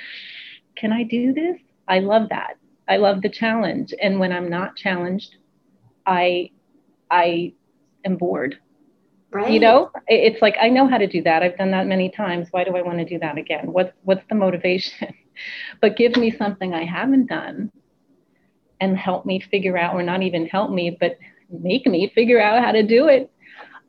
can 0.77 0.93
I 0.93 1.03
do 1.03 1.33
this? 1.33 1.59
I 1.89 1.99
love 1.99 2.29
that. 2.31 2.57
I 2.89 2.97
love 2.97 3.23
the 3.23 3.29
challenge. 3.29 3.93
And 4.01 4.19
when 4.19 4.33
I'm 4.33 4.49
not 4.49 4.77
challenged, 4.77 5.37
I 6.07 6.51
I 7.11 7.53
am 8.05 8.17
bored. 8.17 8.59
Right. 9.31 9.51
You 9.51 9.61
know, 9.61 9.91
it's 10.09 10.43
like 10.43 10.57
I 10.61 10.69
know 10.69 10.87
how 10.87 10.99
to 10.99 11.07
do 11.07 11.23
that. 11.23 11.43
I've 11.43 11.57
done 11.57 11.71
that 11.71 11.87
many 11.87 12.11
times. 12.11 12.49
Why 12.51 12.65
do 12.65 12.77
I 12.77 12.83
want 12.83 12.99
to 12.99 13.05
do 13.05 13.19
that 13.21 13.39
again? 13.39 13.73
What 13.73 13.95
what's 14.03 14.25
the 14.29 14.35
motivation? 14.35 15.15
but 15.81 15.97
give 15.97 16.17
me 16.17 16.31
something 16.31 16.75
I 16.75 16.85
haven't 16.85 17.27
done 17.27 17.71
and 18.83 18.99
help 18.99 19.25
me 19.25 19.39
figure 19.39 19.79
out, 19.79 19.95
or 19.95 20.03
not 20.03 20.23
even 20.23 20.45
help 20.47 20.71
me, 20.71 20.97
but 20.99 21.17
make 21.49 21.87
me 21.87 22.11
figure 22.15 22.41
out 22.41 22.63
how 22.63 22.73
to 22.73 22.83
do 22.83 23.09
it. 23.09 23.31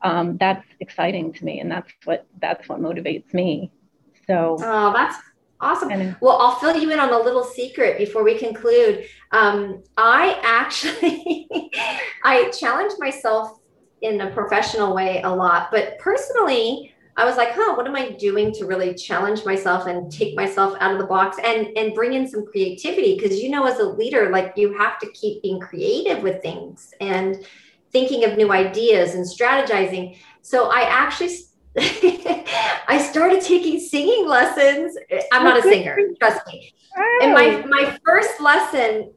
Um, 0.02 0.36
that's 0.38 0.64
exciting 0.78 1.32
to 1.32 1.44
me, 1.44 1.58
and 1.60 1.70
that's 1.70 1.90
what 2.04 2.26
that's 2.40 2.68
what 2.68 2.80
motivates 2.80 3.34
me. 3.34 3.72
So, 4.26 4.56
oh, 4.60 4.92
that's 4.92 5.18
Awesome. 5.60 6.16
Well, 6.20 6.36
I'll 6.38 6.56
fill 6.56 6.76
you 6.76 6.90
in 6.90 6.98
on 6.98 7.10
a 7.10 7.18
little 7.18 7.44
secret 7.44 7.96
before 7.96 8.22
we 8.22 8.36
conclude. 8.36 9.06
Um, 9.32 9.82
I 9.96 10.38
actually, 10.42 11.48
I 12.24 12.50
challenge 12.50 12.92
myself 12.98 13.60
in 14.02 14.20
a 14.20 14.30
professional 14.32 14.94
way 14.94 15.22
a 15.22 15.30
lot, 15.30 15.70
but 15.70 15.98
personally, 15.98 16.93
I 17.16 17.24
was 17.24 17.36
like, 17.36 17.52
huh, 17.52 17.74
what 17.74 17.86
am 17.86 17.94
I 17.94 18.10
doing 18.10 18.52
to 18.54 18.66
really 18.66 18.92
challenge 18.94 19.44
myself 19.44 19.86
and 19.86 20.10
take 20.10 20.34
myself 20.36 20.76
out 20.80 20.92
of 20.92 20.98
the 20.98 21.06
box 21.06 21.36
and 21.44 21.68
and 21.76 21.94
bring 21.94 22.14
in 22.14 22.26
some 22.26 22.44
creativity? 22.46 23.16
Because 23.16 23.40
you 23.40 23.50
know, 23.50 23.64
as 23.66 23.78
a 23.78 23.84
leader, 23.84 24.30
like 24.30 24.54
you 24.56 24.76
have 24.76 24.98
to 25.00 25.10
keep 25.12 25.42
being 25.42 25.60
creative 25.60 26.22
with 26.22 26.42
things 26.42 26.92
and 27.00 27.46
thinking 27.92 28.24
of 28.24 28.36
new 28.36 28.50
ideas 28.52 29.14
and 29.14 29.24
strategizing. 29.24 30.18
So 30.42 30.70
I 30.70 30.82
actually 30.82 31.36
I 31.76 33.04
started 33.10 33.42
taking 33.42 33.80
singing 33.80 34.28
lessons. 34.28 34.96
I'm 35.32 35.44
not 35.44 35.58
a 35.58 35.62
singer, 35.62 35.98
trust 36.20 36.46
me. 36.46 36.72
And 37.22 37.32
my 37.32 37.64
my 37.68 37.98
first 38.04 38.40
lesson, 38.40 39.12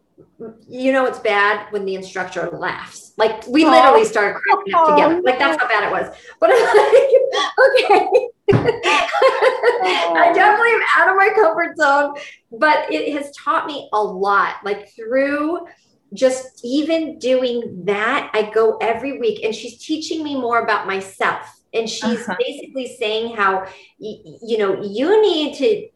you 0.68 0.92
know, 0.92 1.06
it's 1.06 1.20
bad 1.20 1.72
when 1.72 1.86
the 1.86 1.96
instructor 1.96 2.50
laughs. 2.52 3.14
Like 3.18 3.46
we 3.48 3.66
oh. 3.66 3.72
literally 3.72 4.06
started 4.06 4.40
cracking 4.40 4.74
up 4.74 4.90
together. 4.90 5.22
Like 5.22 5.40
that's 5.40 5.62
how 5.62 5.68
bad 5.68 5.84
it 5.86 5.92
was. 5.92 6.16
But 6.40 6.52
I'm 6.54 6.64
like, 6.64 7.08
okay. 7.92 8.28
I 10.14 10.32
definitely 10.34 10.72
am 10.72 10.82
out 10.98 11.10
of 11.10 11.18
my 11.18 11.30
comfort 11.36 11.78
zone, 11.78 12.16
but 12.52 12.92
it 12.92 13.14
has 13.14 13.32
taught 13.36 13.68
me 13.68 13.90
a 13.94 14.02
lot. 14.02 14.56
Like 14.64 14.90
through 14.96 15.68
just 16.14 16.62
even 16.64 17.20
doing 17.20 17.84
that, 17.86 18.32
I 18.34 18.50
go 18.52 18.78
every 18.78 19.20
week 19.20 19.44
and 19.44 19.54
she's 19.54 19.84
teaching 19.84 20.24
me 20.24 20.40
more 20.40 20.62
about 20.64 20.88
myself 20.88 21.54
and 21.74 21.90
she's 21.90 22.04
uh-huh. 22.04 22.36
basically 22.40 22.96
saying 22.98 23.36
how 23.36 23.68
you 24.00 24.58
know 24.58 24.82
you 24.82 25.22
need 25.22 25.56
to 25.56 25.88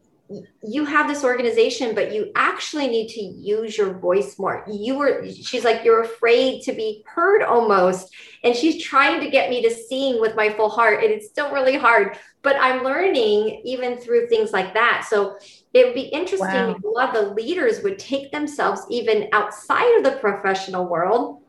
you 0.62 0.84
have 0.84 1.08
this 1.08 1.24
organization 1.24 1.94
but 1.94 2.12
you 2.12 2.30
actually 2.34 2.88
need 2.88 3.08
to 3.08 3.20
use 3.20 3.76
your 3.76 3.98
voice 3.98 4.38
more. 4.38 4.64
You 4.70 4.96
were 4.96 5.26
she's 5.26 5.64
like 5.64 5.84
you're 5.84 6.02
afraid 6.02 6.62
to 6.62 6.72
be 6.72 7.04
heard 7.06 7.42
almost. 7.42 8.14
And 8.44 8.54
she's 8.56 8.82
trying 8.82 9.20
to 9.20 9.30
get 9.30 9.50
me 9.50 9.62
to 9.62 9.70
sing 9.70 10.20
with 10.20 10.34
my 10.34 10.50
full 10.50 10.70
heart 10.70 11.02
and 11.02 11.12
it's 11.12 11.28
still 11.28 11.52
really 11.52 11.76
hard 11.76 12.18
but 12.42 12.56
i'm 12.60 12.82
learning 12.82 13.62
even 13.64 13.96
through 13.96 14.26
things 14.26 14.52
like 14.52 14.74
that. 14.74 15.06
So 15.08 15.36
it 15.72 15.86
would 15.86 15.94
be 15.94 16.02
interesting 16.02 16.48
wow. 16.48 16.74
if 16.76 16.82
a 16.82 16.88
lot 16.88 17.16
of 17.16 17.24
the 17.24 17.34
leaders 17.34 17.82
would 17.82 17.98
take 17.98 18.32
themselves 18.32 18.82
even 18.90 19.28
outside 19.32 19.96
of 19.96 20.04
the 20.04 20.18
professional 20.18 20.88
world 20.88 21.42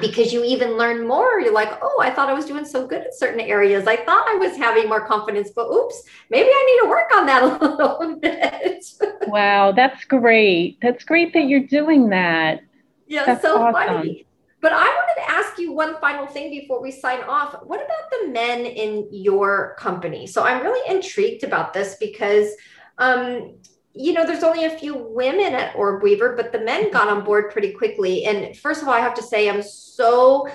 because 0.00 0.32
you 0.32 0.44
even 0.44 0.76
learn 0.76 1.06
more. 1.06 1.40
You're 1.40 1.52
like, 1.52 1.78
oh, 1.82 1.98
I 2.00 2.10
thought 2.10 2.28
I 2.28 2.32
was 2.32 2.44
doing 2.44 2.64
so 2.64 2.86
good 2.86 3.04
in 3.06 3.12
certain 3.12 3.40
areas. 3.40 3.86
I 3.86 3.96
thought 3.96 4.28
I 4.28 4.36
was 4.36 4.56
having 4.56 4.88
more 4.88 5.04
confidence, 5.04 5.50
but 5.50 5.68
oops, 5.68 6.02
maybe 6.30 6.48
I 6.48 6.64
need 6.66 6.84
to 6.84 6.88
work 6.88 7.10
on 7.16 7.26
that 7.26 7.42
a 7.60 7.66
little 7.66 8.16
bit. 8.20 8.84
wow, 9.26 9.72
that's 9.72 10.04
great. 10.04 10.78
That's 10.80 11.04
great 11.04 11.32
that 11.32 11.48
you're 11.48 11.66
doing 11.66 12.10
that. 12.10 12.62
Yeah, 13.08 13.24
that's 13.24 13.42
so 13.42 13.60
awesome. 13.60 13.72
funny. 13.72 14.26
But 14.60 14.72
I 14.72 14.84
wanted 14.84 15.22
to 15.22 15.30
ask 15.30 15.58
you 15.58 15.72
one 15.72 15.98
final 16.00 16.26
thing 16.26 16.50
before 16.50 16.82
we 16.82 16.90
sign 16.90 17.20
off. 17.22 17.56
What 17.64 17.80
about 17.82 18.10
the 18.10 18.28
men 18.28 18.66
in 18.66 19.08
your 19.10 19.74
company? 19.78 20.26
So 20.26 20.44
I'm 20.44 20.62
really 20.62 20.94
intrigued 20.94 21.44
about 21.44 21.72
this 21.72 21.96
because 21.98 22.50
um, 22.98 23.54
you 23.94 24.12
know, 24.12 24.24
there's 24.24 24.44
only 24.44 24.64
a 24.64 24.78
few 24.78 24.96
women 24.96 25.54
at 25.54 25.74
OrbWeaver, 25.74 26.36
but 26.36 26.52
the 26.52 26.60
men 26.60 26.90
got 26.92 27.08
on 27.08 27.24
board 27.24 27.50
pretty 27.50 27.72
quickly. 27.72 28.24
And 28.24 28.56
first 28.56 28.82
of 28.82 28.88
all, 28.88 28.94
I 28.94 29.00
have 29.00 29.14
to 29.14 29.22
say, 29.22 29.48
I'm 29.48 29.62
so, 29.62 30.48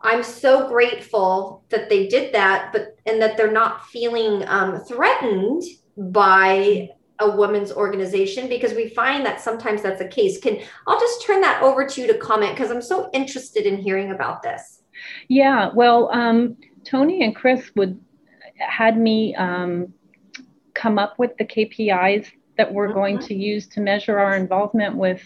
I'm 0.00 0.22
so 0.22 0.68
grateful 0.68 1.64
that 1.70 1.88
they 1.88 2.06
did 2.06 2.32
that, 2.34 2.72
but 2.72 2.96
and 3.04 3.20
that 3.20 3.36
they're 3.36 3.52
not 3.52 3.86
feeling 3.86 4.46
um, 4.46 4.80
threatened 4.84 5.62
by 5.96 6.90
a 7.18 7.30
women's 7.30 7.72
organization 7.72 8.48
because 8.48 8.74
we 8.74 8.90
find 8.90 9.24
that 9.24 9.40
sometimes 9.40 9.82
that's 9.82 9.98
the 9.98 10.08
case. 10.08 10.38
Can 10.38 10.60
I'll 10.86 11.00
just 11.00 11.22
turn 11.22 11.40
that 11.40 11.62
over 11.62 11.86
to 11.86 12.00
you 12.00 12.06
to 12.06 12.18
comment 12.18 12.54
because 12.54 12.70
I'm 12.70 12.82
so 12.82 13.10
interested 13.12 13.66
in 13.66 13.78
hearing 13.78 14.12
about 14.12 14.42
this. 14.42 14.82
Yeah, 15.28 15.70
well, 15.74 16.10
um, 16.12 16.56
Tony 16.84 17.24
and 17.24 17.34
Chris 17.34 17.70
would 17.74 18.00
had 18.58 18.98
me 18.98 19.34
um, 19.34 19.92
come 20.74 20.98
up 20.98 21.18
with 21.18 21.36
the 21.36 21.44
KPIs 21.44 22.28
that 22.56 22.72
we're 22.72 22.92
going 22.92 23.18
mm-hmm. 23.18 23.26
to 23.26 23.34
use 23.34 23.66
to 23.68 23.80
measure 23.80 24.18
our 24.18 24.36
involvement 24.36 24.96
with 24.96 25.22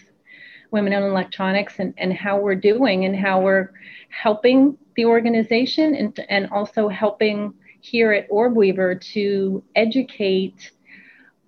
women 0.71 0.93
in 0.93 1.03
electronics 1.03 1.75
and, 1.79 1.93
and 1.97 2.13
how 2.13 2.39
we're 2.39 2.55
doing 2.55 3.05
and 3.05 3.15
how 3.15 3.41
we're 3.41 3.71
helping 4.09 4.77
the 4.95 5.05
organization 5.05 5.95
and, 5.95 6.25
and 6.29 6.49
also 6.49 6.87
helping 6.87 7.53
here 7.81 8.11
at 8.13 8.29
OrbWeaver 8.29 9.01
to 9.13 9.63
educate 9.75 10.71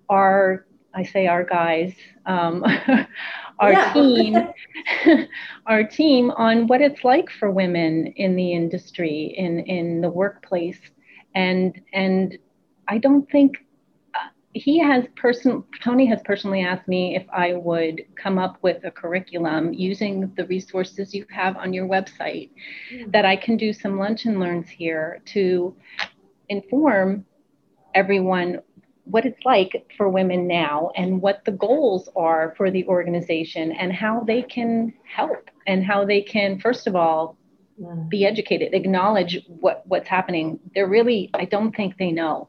our, 0.08 0.66
I 0.92 1.02
say 1.04 1.26
our 1.26 1.44
guys, 1.44 1.94
um, 2.26 2.64
our 3.58 3.92
team, 3.94 4.36
our 5.66 5.84
team 5.84 6.30
on 6.32 6.66
what 6.66 6.82
it's 6.82 7.04
like 7.04 7.30
for 7.30 7.50
women 7.50 8.08
in 8.16 8.36
the 8.36 8.52
industry, 8.52 9.34
in, 9.36 9.60
in 9.60 10.00
the 10.00 10.10
workplace. 10.10 10.80
And, 11.34 11.80
and 11.92 12.36
I 12.88 12.98
don't 12.98 13.28
think 13.30 13.63
he 14.54 14.78
has 14.78 15.04
person 15.16 15.64
Tony 15.82 16.06
has 16.06 16.20
personally 16.24 16.62
asked 16.62 16.86
me 16.86 17.16
if 17.16 17.26
I 17.30 17.54
would 17.54 18.04
come 18.14 18.38
up 18.38 18.56
with 18.62 18.84
a 18.84 18.90
curriculum 18.90 19.72
using 19.74 20.32
the 20.36 20.46
resources 20.46 21.12
you 21.12 21.26
have 21.30 21.56
on 21.56 21.72
your 21.72 21.88
website 21.88 22.50
mm-hmm. 22.92 23.10
that 23.10 23.24
I 23.24 23.34
can 23.34 23.56
do 23.56 23.72
some 23.72 23.98
lunch 23.98 24.24
and 24.26 24.38
learns 24.38 24.68
here 24.68 25.20
to 25.26 25.74
inform 26.48 27.26
everyone 27.94 28.60
what 29.04 29.26
it's 29.26 29.44
like 29.44 29.92
for 29.96 30.08
women 30.08 30.46
now 30.46 30.90
and 30.96 31.20
what 31.20 31.44
the 31.44 31.52
goals 31.52 32.08
are 32.16 32.54
for 32.56 32.70
the 32.70 32.86
organization 32.86 33.72
and 33.72 33.92
how 33.92 34.20
they 34.20 34.40
can 34.40 34.94
help 35.04 35.50
and 35.66 35.84
how 35.84 36.04
they 36.04 36.22
can 36.22 36.60
first 36.60 36.86
of 36.86 36.94
all 36.94 37.36
mm. 37.80 38.08
be 38.08 38.24
educated 38.24 38.72
acknowledge 38.72 39.40
what 39.48 39.82
what's 39.86 40.08
happening 40.08 40.58
they're 40.74 40.88
really 40.88 41.28
i 41.34 41.44
don't 41.44 41.74
think 41.74 41.98
they 41.98 42.12
know 42.12 42.48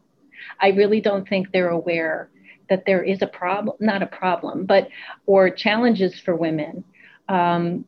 I 0.61 0.69
really 0.69 1.01
don't 1.01 1.27
think 1.27 1.51
they're 1.51 1.69
aware 1.69 2.29
that 2.69 2.85
there 2.85 3.03
is 3.03 3.21
a 3.21 3.27
problem, 3.27 3.75
not 3.79 4.01
a 4.01 4.07
problem, 4.07 4.65
but 4.65 4.87
or 5.25 5.49
challenges 5.49 6.19
for 6.19 6.35
women. 6.35 6.83
Um, 7.29 7.85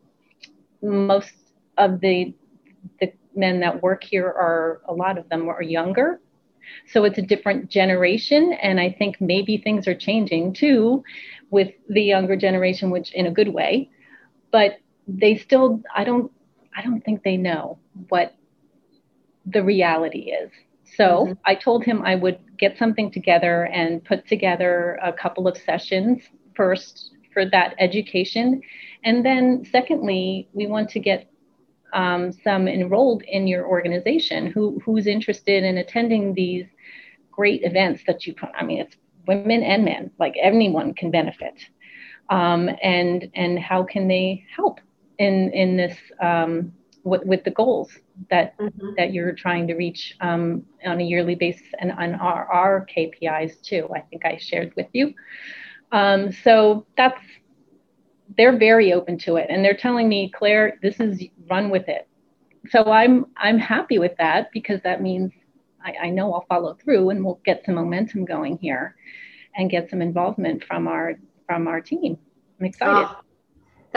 most 0.81 1.33
of 1.77 1.99
the 1.99 2.33
the 2.99 3.11
men 3.35 3.59
that 3.59 3.81
work 3.81 4.03
here 4.03 4.27
are 4.27 4.81
a 4.87 4.93
lot 4.93 5.17
of 5.17 5.27
them 5.29 5.49
are 5.49 5.61
younger, 5.61 6.19
so 6.91 7.03
it's 7.03 7.17
a 7.17 7.21
different 7.23 7.69
generation, 7.69 8.53
and 8.61 8.79
I 8.79 8.91
think 8.91 9.19
maybe 9.19 9.57
things 9.57 9.87
are 9.87 9.95
changing 9.95 10.53
too 10.53 11.03
with 11.49 11.71
the 11.89 12.01
younger 12.01 12.35
generation, 12.35 12.89
which 12.89 13.13
in 13.13 13.27
a 13.27 13.31
good 13.31 13.49
way, 13.49 13.89
but 14.51 14.77
they 15.07 15.37
still 15.37 15.81
I 15.95 16.03
don't 16.03 16.31
I 16.75 16.81
don't 16.83 17.01
think 17.01 17.23
they 17.23 17.37
know 17.37 17.79
what 18.09 18.35
the 19.45 19.63
reality 19.63 20.31
is. 20.31 20.51
So 20.95 21.25
mm-hmm. 21.25 21.33
I 21.45 21.55
told 21.55 21.83
him 21.83 22.01
I 22.03 22.15
would 22.15 22.39
get 22.57 22.77
something 22.77 23.11
together 23.11 23.65
and 23.65 24.03
put 24.03 24.27
together 24.27 24.99
a 25.03 25.13
couple 25.13 25.47
of 25.47 25.57
sessions 25.57 26.21
first 26.55 27.11
for 27.33 27.45
that 27.45 27.75
education. 27.79 28.61
And 29.03 29.25
then, 29.25 29.65
secondly, 29.71 30.47
we 30.53 30.65
want 30.67 30.89
to 30.91 30.99
get 30.99 31.29
um, 31.93 32.31
some 32.31 32.67
enrolled 32.67 33.23
in 33.23 33.47
your 33.47 33.65
organization 33.67 34.47
who, 34.47 34.81
who's 34.83 35.07
interested 35.07 35.63
in 35.63 35.77
attending 35.77 36.33
these 36.33 36.65
great 37.31 37.63
events 37.63 38.03
that 38.07 38.25
you 38.25 38.33
put. 38.33 38.49
I 38.57 38.63
mean, 38.63 38.79
it's 38.79 38.95
women 39.27 39.61
and 39.63 39.85
men, 39.85 40.11
like 40.19 40.35
anyone 40.41 40.93
can 40.93 41.11
benefit. 41.11 41.53
Um, 42.29 42.69
and 42.83 43.29
and 43.35 43.57
how 43.57 43.83
can 43.83 44.07
they 44.07 44.43
help 44.53 44.81
in 45.17 45.51
in 45.53 45.77
this 45.77 45.95
um, 46.21 46.73
with, 47.03 47.23
with 47.23 47.43
the 47.45 47.51
goals 47.51 47.89
that 48.29 48.57
mm-hmm. 48.57 48.89
that 48.97 49.13
you're 49.13 49.33
trying 49.33 49.67
to 49.67 49.75
reach 49.75 50.15
um, 50.21 50.63
on 50.85 50.99
a 50.99 51.03
yearly 51.03 51.35
basis 51.35 51.67
and 51.79 51.91
on 51.91 52.15
our, 52.15 52.45
our 52.51 52.87
KPIs 52.95 53.61
too. 53.61 53.89
I 53.95 54.01
think 54.01 54.25
I 54.25 54.37
shared 54.37 54.73
with 54.75 54.87
you. 54.93 55.13
Um, 55.91 56.31
so 56.31 56.85
that's 56.97 57.21
they're 58.35 58.57
very 58.57 58.93
open 58.93 59.17
to 59.19 59.37
it, 59.37 59.47
and 59.49 59.63
they're 59.63 59.77
telling 59.77 60.09
me, 60.09 60.31
Claire, 60.35 60.77
this 60.81 60.99
is 60.99 61.23
run 61.49 61.69
with 61.69 61.87
it. 61.87 62.07
So 62.69 62.83
I'm 62.85 63.27
I'm 63.37 63.57
happy 63.57 63.99
with 63.99 64.15
that 64.17 64.51
because 64.51 64.81
that 64.83 65.01
means 65.01 65.31
I, 65.83 66.07
I 66.07 66.09
know 66.09 66.33
I'll 66.33 66.45
follow 66.49 66.75
through 66.83 67.09
and 67.11 67.23
we'll 67.23 67.39
get 67.45 67.63
some 67.65 67.75
momentum 67.75 68.25
going 68.25 68.57
here, 68.57 68.95
and 69.55 69.69
get 69.69 69.89
some 69.89 70.01
involvement 70.01 70.63
from 70.63 70.87
our 70.87 71.13
from 71.45 71.67
our 71.67 71.81
team. 71.81 72.17
I'm 72.59 72.65
excited. 72.65 73.07
Oh, 73.09 73.21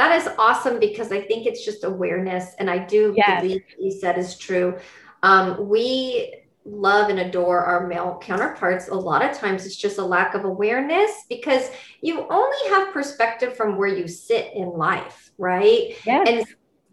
that 0.00 0.16
is 0.16 0.26
awesome 0.38 0.80
because 0.80 1.12
I 1.12 1.20
think 1.20 1.46
it's 1.46 1.62
just 1.62 1.84
awareness. 1.84 2.54
And 2.58 2.70
I 2.70 2.78
do 2.78 3.12
yes. 3.14 3.42
believe 3.42 3.60
what 3.68 3.84
you 3.84 3.90
said 3.90 4.16
is 4.16 4.38
true. 4.38 4.78
Um, 5.22 5.68
we 5.68 6.36
love 6.64 7.10
and 7.10 7.20
adore 7.20 7.62
our 7.62 7.86
male 7.86 8.18
counterparts. 8.22 8.88
A 8.88 8.94
lot 8.94 9.22
of 9.22 9.36
times 9.36 9.66
it's 9.66 9.76
just 9.76 9.98
a 9.98 10.04
lack 10.04 10.34
of 10.34 10.44
awareness 10.44 11.10
because 11.28 11.70
you 12.00 12.26
only 12.30 12.68
have 12.70 12.94
perspective 12.94 13.54
from 13.54 13.76
where 13.76 13.94
you 13.94 14.08
sit 14.08 14.54
in 14.54 14.70
life, 14.70 15.32
right? 15.36 15.94
Yes. 16.06 16.26
And 16.26 16.46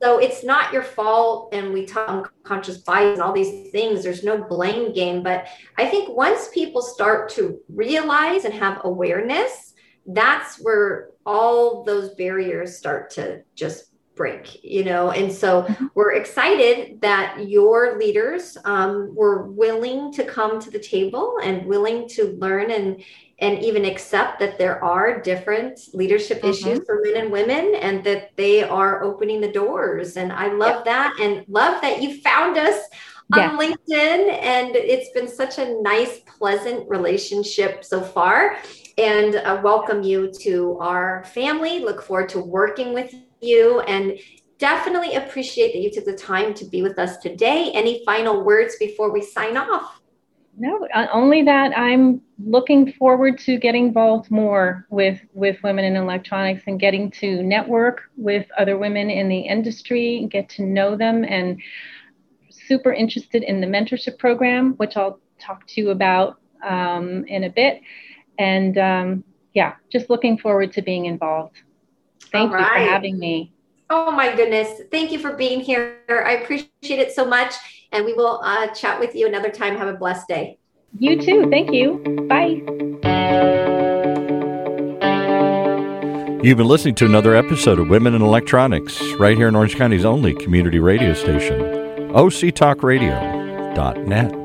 so 0.03 0.19
it's 0.19 0.43
not 0.43 0.73
your 0.73 0.83
fault 0.83 1.53
and 1.53 1.71
we 1.71 1.85
talk 1.85 2.33
unconscious 2.43 2.79
bias 2.79 3.13
and 3.13 3.21
all 3.21 3.33
these 3.33 3.71
things 3.71 4.03
there's 4.03 4.23
no 4.23 4.43
blame 4.43 4.93
game 4.93 5.23
but 5.23 5.47
i 5.79 5.87
think 5.87 6.15
once 6.15 6.49
people 6.49 6.83
start 6.83 7.29
to 7.29 7.59
realize 7.67 8.45
and 8.45 8.53
have 8.53 8.79
awareness 8.83 9.66
that's 10.07 10.57
where 10.57 11.09
all 11.25 11.83
those 11.83 12.15
barriers 12.15 12.77
start 12.77 13.09
to 13.11 13.43
just 13.55 13.91
break 14.15 14.61
you 14.63 14.83
know 14.83 15.11
and 15.11 15.31
so 15.31 15.61
mm-hmm. 15.61 15.85
we're 15.93 16.13
excited 16.13 16.99
that 17.01 17.47
your 17.47 17.99
leaders 17.99 18.57
um, 18.65 19.13
were 19.13 19.43
willing 19.43 20.11
to 20.11 20.25
come 20.25 20.59
to 20.59 20.71
the 20.71 20.79
table 20.79 21.37
and 21.43 21.65
willing 21.65 22.09
to 22.09 22.35
learn 22.39 22.71
and 22.71 23.03
and 23.39 23.63
even 23.63 23.85
accept 23.85 24.39
that 24.39 24.57
there 24.57 24.83
are 24.83 25.21
different 25.21 25.79
leadership 25.93 26.39
mm-hmm. 26.39 26.49
issues 26.49 26.79
for 26.85 26.99
men 27.03 27.21
and 27.21 27.31
women 27.31 27.75
and 27.75 28.03
that 28.03 28.35
they 28.35 28.63
are 28.63 29.03
opening 29.03 29.39
the 29.39 29.51
doors 29.51 30.17
and 30.17 30.33
i 30.33 30.51
love 30.51 30.77
yep. 30.77 30.85
that 30.85 31.17
and 31.21 31.45
love 31.47 31.79
that 31.81 32.01
you 32.01 32.19
found 32.21 32.57
us 32.57 32.81
on 33.33 33.57
linkedin 33.59 34.33
and 34.41 34.75
it's 34.75 35.11
been 35.11 35.27
such 35.27 35.59
a 35.59 35.81
nice 35.81 36.21
pleasant 36.37 36.89
relationship 36.89 37.83
so 37.83 38.01
far 38.01 38.57
and 38.97 39.35
uh, 39.35 39.59
welcome 39.63 40.01
you 40.01 40.31
to 40.41 40.77
our 40.79 41.23
family. 41.25 41.79
Look 41.79 42.01
forward 42.01 42.29
to 42.29 42.39
working 42.39 42.93
with 42.93 43.13
you 43.41 43.81
and 43.81 44.17
definitely 44.57 45.15
appreciate 45.15 45.73
that 45.73 45.79
you 45.79 45.91
took 45.91 46.05
the 46.05 46.17
time 46.17 46.53
to 46.55 46.65
be 46.65 46.81
with 46.81 46.97
us 46.97 47.17
today. 47.17 47.71
Any 47.73 48.03
final 48.05 48.43
words 48.43 48.75
before 48.79 49.11
we 49.11 49.21
sign 49.21 49.55
off? 49.55 50.01
No, 50.59 50.87
uh, 50.95 51.05
only 51.13 51.43
that 51.43 51.77
I'm 51.77 52.21
looking 52.43 52.91
forward 52.93 53.37
to 53.39 53.57
getting 53.57 53.87
involved 53.87 54.31
more 54.31 54.87
with 54.89 55.19
with 55.33 55.61
women 55.63 55.85
in 55.85 55.95
electronics 55.95 56.63
and 56.65 56.79
getting 56.79 57.11
to 57.11 57.43
network 57.43 58.09
with 58.17 58.47
other 58.57 58.75
women 58.79 59.11
in 59.11 59.29
the 59.29 59.41
industry, 59.41 60.27
get 60.31 60.49
to 60.49 60.63
know 60.63 60.95
them, 60.95 61.23
and 61.23 61.61
super 62.49 62.91
interested 62.91 63.43
in 63.43 63.61
the 63.61 63.67
mentorship 63.67 64.17
program, 64.17 64.73
which 64.77 64.97
I'll 64.97 65.19
talk 65.39 65.67
to 65.67 65.81
you 65.81 65.91
about 65.91 66.39
um, 66.63 67.23
in 67.25 67.43
a 67.43 67.51
bit 67.51 67.81
and 68.37 68.77
um, 68.77 69.23
yeah, 69.53 69.75
just 69.91 70.09
looking 70.09 70.37
forward 70.37 70.71
to 70.73 70.81
being 70.81 71.05
involved. 71.05 71.57
Thank 72.31 72.51
All 72.51 72.57
you 72.57 72.63
right. 72.63 72.85
for 72.85 72.91
having 72.91 73.17
me. 73.17 73.51
Oh 73.89 74.11
my 74.11 74.35
goodness. 74.35 74.81
Thank 74.91 75.11
you 75.11 75.19
for 75.19 75.33
being 75.33 75.61
here. 75.61 75.99
I 76.09 76.33
appreciate 76.33 76.99
it 76.99 77.13
so 77.13 77.25
much. 77.25 77.53
And 77.91 78.05
we 78.05 78.13
will 78.13 78.41
uh, 78.43 78.67
chat 78.67 78.99
with 78.99 79.15
you 79.15 79.27
another 79.27 79.49
time. 79.49 79.77
Have 79.77 79.87
a 79.87 79.93
blessed 79.93 80.27
day. 80.27 80.59
You 80.99 81.21
too. 81.21 81.49
Thank 81.49 81.71
you. 81.71 82.25
Bye. 82.27 82.61
You've 86.43 86.57
been 86.57 86.67
listening 86.67 86.95
to 86.95 87.05
another 87.05 87.35
episode 87.35 87.79
of 87.79 87.89
Women 87.89 88.13
in 88.13 88.21
Electronics 88.21 89.01
right 89.13 89.35
here 89.35 89.47
in 89.47 89.55
Orange 89.55 89.75
County's 89.75 90.05
only 90.05 90.35
community 90.35 90.77
radio 90.79 91.13
station, 91.13 91.59
octalkradio.net. 92.11 94.36